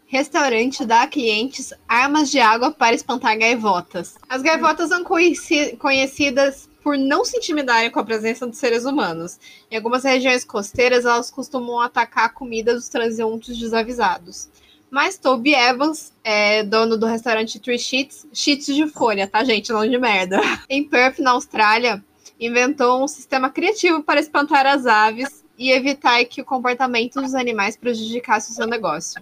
Restaurante 0.07 0.85
dá 0.85 1.03
a 1.03 1.07
clientes 1.09 1.73
armas 1.89 2.31
de 2.31 2.39
água 2.39 2.71
para 2.71 2.95
espantar 2.95 3.37
gaivotas. 3.39 4.17
As 4.29 4.41
gaivotas 4.41 4.89
são 4.89 5.03
conheci- 5.05 5.77
conhecidas 5.77 6.69
por 6.87 6.97
não 6.97 7.25
se 7.25 7.37
intimidarem 7.37 7.91
com 7.91 7.99
a 7.99 8.05
presença 8.05 8.47
dos 8.47 8.59
seres 8.59 8.85
humanos. 8.85 9.41
Em 9.69 9.77
algumas 9.77 10.05
regiões 10.05 10.45
costeiras, 10.45 11.05
elas 11.05 11.33
costumam 11.33 11.81
atacar 11.81 12.27
a 12.27 12.29
comida 12.29 12.73
dos 12.73 12.89
transeuntes 12.89 13.59
desavisados. 13.59 14.49
Mas 14.89 15.19
Toby 15.19 15.53
Evans, 15.53 16.13
é 16.23 16.63
dono 16.63 16.97
do 16.97 17.05
restaurante 17.05 17.59
Three 17.59 17.77
Sheets, 17.77 18.29
Sheets 18.33 18.73
de 18.73 18.87
folha, 18.87 19.27
tá, 19.27 19.43
gente? 19.43 19.73
Não 19.73 19.85
de 19.85 19.99
merda. 19.99 20.41
Em 20.71 20.85
Perth, 20.85 21.19
na 21.19 21.33
Austrália, 21.33 22.05
inventou 22.39 23.03
um 23.03 23.09
sistema 23.09 23.51
criativo 23.51 24.05
para 24.05 24.21
espantar 24.21 24.65
as 24.65 24.87
aves 24.87 25.45
e 25.59 25.73
evitar 25.73 26.25
que 26.27 26.41
o 26.41 26.45
comportamento 26.45 27.21
dos 27.21 27.35
animais 27.35 27.77
prejudicasse 27.77 28.53
o 28.53 28.55
seu 28.55 28.69
negócio. 28.69 29.21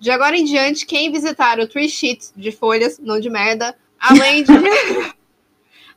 De 0.00 0.10
agora 0.10 0.36
em 0.36 0.44
diante, 0.44 0.84
quem 0.84 1.12
visitar 1.12 1.60
o 1.60 1.68
Tree 1.68 1.88
Sheet 1.88 2.30
de 2.34 2.50
folhas, 2.50 2.98
não 2.98 3.20
de 3.20 3.30
merda, 3.30 3.76
além 4.00 4.42
de 4.42 4.50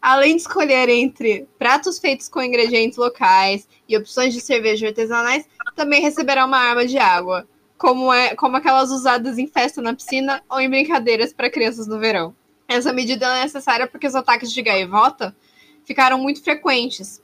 além 0.01 0.35
de 0.35 0.41
escolher 0.41 0.89
entre 0.89 1.47
pratos 1.59 1.99
feitos 1.99 2.27
com 2.27 2.41
ingredientes 2.41 2.97
locais 2.97 3.67
e 3.87 3.95
opções 3.95 4.33
de 4.33 4.41
cerveja 4.41 4.87
artesanais, 4.87 5.45
também 5.75 6.01
receberá 6.01 6.45
uma 6.45 6.57
arma 6.57 6.85
de 6.85 6.97
água, 6.97 7.47
como 7.77 8.11
é 8.11 8.35
como 8.35 8.57
aquelas 8.57 8.89
usadas 8.89 9.37
em 9.37 9.47
festa 9.47 9.81
na 9.81 9.93
piscina 9.93 10.43
ou 10.49 10.59
em 10.59 10.69
brincadeiras 10.69 11.31
para 11.31 11.49
crianças 11.49 11.87
no 11.87 11.99
verão. 11.99 12.35
Essa 12.67 12.91
medida 12.91 13.37
é 13.37 13.43
necessária 13.43 13.85
porque 13.85 14.07
os 14.07 14.15
ataques 14.15 14.51
de 14.51 14.61
gaivota 14.61 15.35
ficaram 15.83 16.17
muito 16.17 16.43
frequentes, 16.43 17.21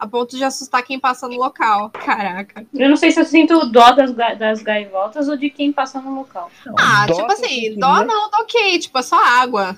a 0.00 0.06
ponto 0.06 0.34
de 0.34 0.42
assustar 0.42 0.82
quem 0.82 0.98
passa 0.98 1.28
no 1.28 1.36
local. 1.36 1.90
Caraca. 1.90 2.64
Eu 2.72 2.88
não 2.88 2.96
sei 2.96 3.12
se 3.12 3.20
eu 3.20 3.24
sinto 3.26 3.66
dó 3.66 3.92
das, 3.92 4.12
das 4.14 4.62
gaivotas 4.62 5.28
ou 5.28 5.36
de 5.36 5.50
quem 5.50 5.70
passa 5.70 6.00
no 6.00 6.14
local. 6.14 6.50
Ah, 6.78 7.04
dó 7.06 7.14
tipo 7.14 7.30
assim, 7.30 7.78
dó 7.78 8.02
não, 8.02 8.30
tá 8.30 8.38
ok, 8.40 8.78
tipo, 8.78 8.98
é 8.98 9.02
só 9.02 9.22
água. 9.22 9.76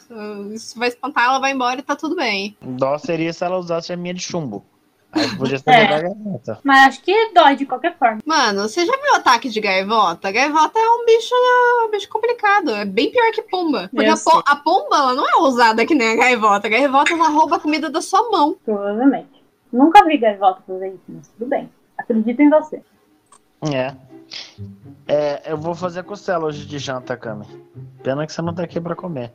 Isso 0.52 0.78
vai 0.78 0.88
espantar, 0.88 1.24
ela 1.24 1.40
vai 1.40 1.50
embora 1.50 1.80
e 1.80 1.82
tá 1.82 1.96
tudo 1.96 2.14
bem. 2.14 2.56
Dó 2.62 2.96
seria 2.98 3.32
se 3.32 3.44
ela 3.44 3.58
usasse 3.58 3.92
a 3.92 3.96
minha 3.96 4.14
de 4.14 4.22
chumbo. 4.22 4.64
Aí 5.12 5.28
podia 5.36 5.58
ser 5.58 5.70
é. 5.70 5.86
gaivota. 5.86 6.58
Mas 6.64 6.88
acho 6.88 7.02
que 7.02 7.32
dói 7.34 7.54
de 7.54 7.66
qualquer 7.66 7.98
forma. 7.98 8.20
Mano, 8.24 8.62
você 8.62 8.86
já 8.86 8.92
viu 8.92 9.12
o 9.12 9.16
ataque 9.16 9.50
de 9.50 9.60
gaivota? 9.60 10.32
Gaivota 10.32 10.78
é 10.78 10.88
um 10.88 11.04
bicho, 11.04 11.34
é 11.34 11.84
um 11.84 11.90
bicho 11.90 12.08
complicado. 12.08 12.70
É 12.70 12.84
bem 12.84 13.10
pior 13.10 13.30
que 13.32 13.42
pomba. 13.42 13.90
Porque 13.92 14.08
a, 14.08 14.16
po 14.16 14.42
a, 14.46 14.56
pomba 14.56 14.96
ela 14.96 15.14
não 15.14 15.28
é 15.28 15.36
ousada 15.42 15.84
que 15.84 15.94
nem 15.94 16.12
a 16.12 16.16
gaivota. 16.16 16.66
A 16.66 16.70
gaivota 16.70 17.12
ela 17.12 17.28
rouba 17.28 17.56
a 17.56 17.60
comida 17.60 17.90
da 17.90 18.00
sua 18.00 18.30
mão. 18.30 18.56
Provavelmente. 18.64 19.31
Nunca 19.72 20.04
vi 20.04 20.18
gaivota 20.18 20.62
fazer 20.66 20.88
isso, 20.88 21.04
mas 21.08 21.28
tudo 21.28 21.48
bem. 21.48 21.70
Acredito 21.96 22.40
em 22.40 22.50
você. 22.50 22.82
É. 23.72 23.94
é. 25.06 25.52
Eu 25.52 25.56
vou 25.56 25.74
fazer 25.74 26.02
costela 26.02 26.46
hoje 26.46 26.66
de 26.66 26.78
janta, 26.78 27.16
Cami. 27.16 27.46
Pena 28.02 28.26
que 28.26 28.32
você 28.32 28.42
não 28.42 28.54
tá 28.54 28.64
aqui 28.64 28.80
pra 28.80 28.94
comer. 28.94 29.32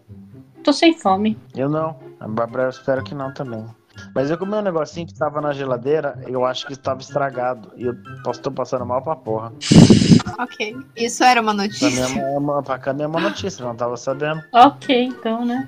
Tô 0.63 0.73
sem 0.73 0.93
fome. 0.93 1.37
Eu 1.55 1.69
não. 1.69 1.97
A 2.19 2.27
Bárbara 2.27 2.63
eu 2.63 2.69
espero 2.69 3.03
que 3.03 3.15
não 3.15 3.33
também. 3.33 3.65
Mas 4.13 4.29
eu 4.29 4.37
comi 4.37 4.53
um 4.53 4.61
negocinho 4.61 5.07
que 5.07 5.13
tava 5.13 5.41
na 5.41 5.53
geladeira, 5.53 6.21
eu 6.27 6.45
acho 6.45 6.67
que 6.67 6.73
estava 6.73 7.01
estragado. 7.01 7.71
E 7.75 7.83
eu 7.85 7.95
tô 8.43 8.51
passando 8.51 8.85
mal 8.85 9.01
pra 9.01 9.15
porra. 9.15 9.53
Ok. 10.39 10.77
Isso 10.95 11.23
era 11.23 11.41
uma 11.41 11.53
notícia. 11.53 11.89
Pra, 11.89 12.39
minha, 12.39 12.61
pra 12.61 12.77
Cami 12.77 13.01
é 13.01 13.07
uma 13.07 13.19
notícia, 13.19 13.65
não 13.65 13.75
tava 13.75 13.97
sabendo. 13.97 14.43
Ok, 14.53 15.05
então, 15.05 15.43
né? 15.43 15.67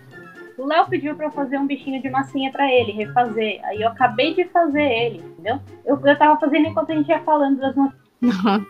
O 0.60 0.66
Léo 0.66 0.88
pediu 0.88 1.16
pra 1.16 1.28
eu 1.28 1.32
fazer 1.32 1.58
um 1.58 1.66
bichinho 1.66 2.02
de 2.02 2.10
massinha 2.10 2.52
pra 2.52 2.70
ele, 2.70 2.92
refazer. 2.92 3.62
Aí 3.64 3.82
eu 3.82 3.88
acabei 3.88 4.34
de 4.34 4.44
fazer 4.50 4.84
ele, 4.84 5.20
entendeu? 5.20 5.58
Eu, 5.86 5.98
eu 6.04 6.18
tava 6.18 6.38
fazendo 6.38 6.68
enquanto 6.68 6.92
a 6.92 6.96
gente 6.96 7.08
ia 7.08 7.22
falando 7.22 7.60
das 7.60 7.74
notícias. 7.76 8.10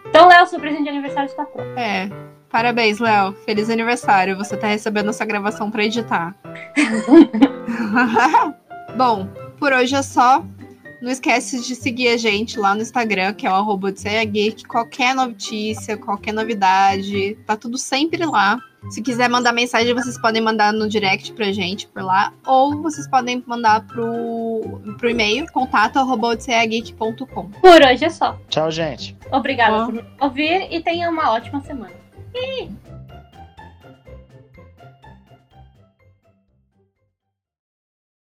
então, 0.08 0.28
Léo, 0.28 0.46
seu 0.46 0.60
presente 0.60 0.84
de 0.84 0.90
aniversário 0.90 1.28
está 1.28 1.44
pronto. 1.46 1.80
É. 1.80 2.08
Parabéns, 2.48 3.00
Léo. 3.00 3.34
Feliz 3.44 3.72
aniversário. 3.72 4.38
Você 4.38 4.56
tá 4.56 4.68
recebendo 4.68 5.10
essa 5.10 5.26
gravação 5.26 5.72
pra 5.72 5.84
editar. 5.84 6.36
Bom, 8.96 9.28
por 9.58 9.74
hoje 9.74 9.96
é 9.96 10.04
só. 10.04 10.44
Não 11.02 11.10
esquece 11.10 11.66
de 11.66 11.76
seguir 11.76 12.10
a 12.10 12.18
gente 12.18 12.60
lá 12.60 12.76
no 12.76 12.82
Instagram, 12.82 13.34
que 13.34 13.48
é 13.48 13.50
o 13.50 13.56
arroba 13.56 13.92
Geek. 13.92 14.66
Qualquer 14.66 15.16
notícia, 15.16 15.98
qualquer 15.98 16.34
novidade, 16.34 17.36
tá 17.48 17.56
tudo 17.56 17.80
sempre 17.80 18.24
lá. 18.26 18.60
Se 18.90 19.02
quiser 19.02 19.30
mandar 19.30 19.52
mensagem, 19.52 19.94
vocês 19.94 20.20
podem 20.20 20.42
mandar 20.42 20.74
no 20.74 20.88
direct 20.88 21.34
pra 21.34 21.52
gente 21.52 21.88
por 21.88 22.02
lá. 22.02 22.34
Ou 22.46 22.82
vocês 22.82 23.08
podem 23.08 23.44
mandar 23.46 23.86
pro, 23.86 24.82
pro 24.98 25.10
e-mail, 25.10 25.46
contato 25.52 26.00
Por 27.62 27.82
hoje 27.84 28.06
é 28.06 28.10
só. 28.10 28.38
Tchau, 28.50 28.72
gente. 28.72 29.16
Obrigada 29.32 29.86
por 29.86 30.06
ouvir 30.22 30.68
e 30.72 30.82
tenha 30.82 31.10
uma 31.10 31.32
ótima 31.32 31.62
semana. 31.62 31.94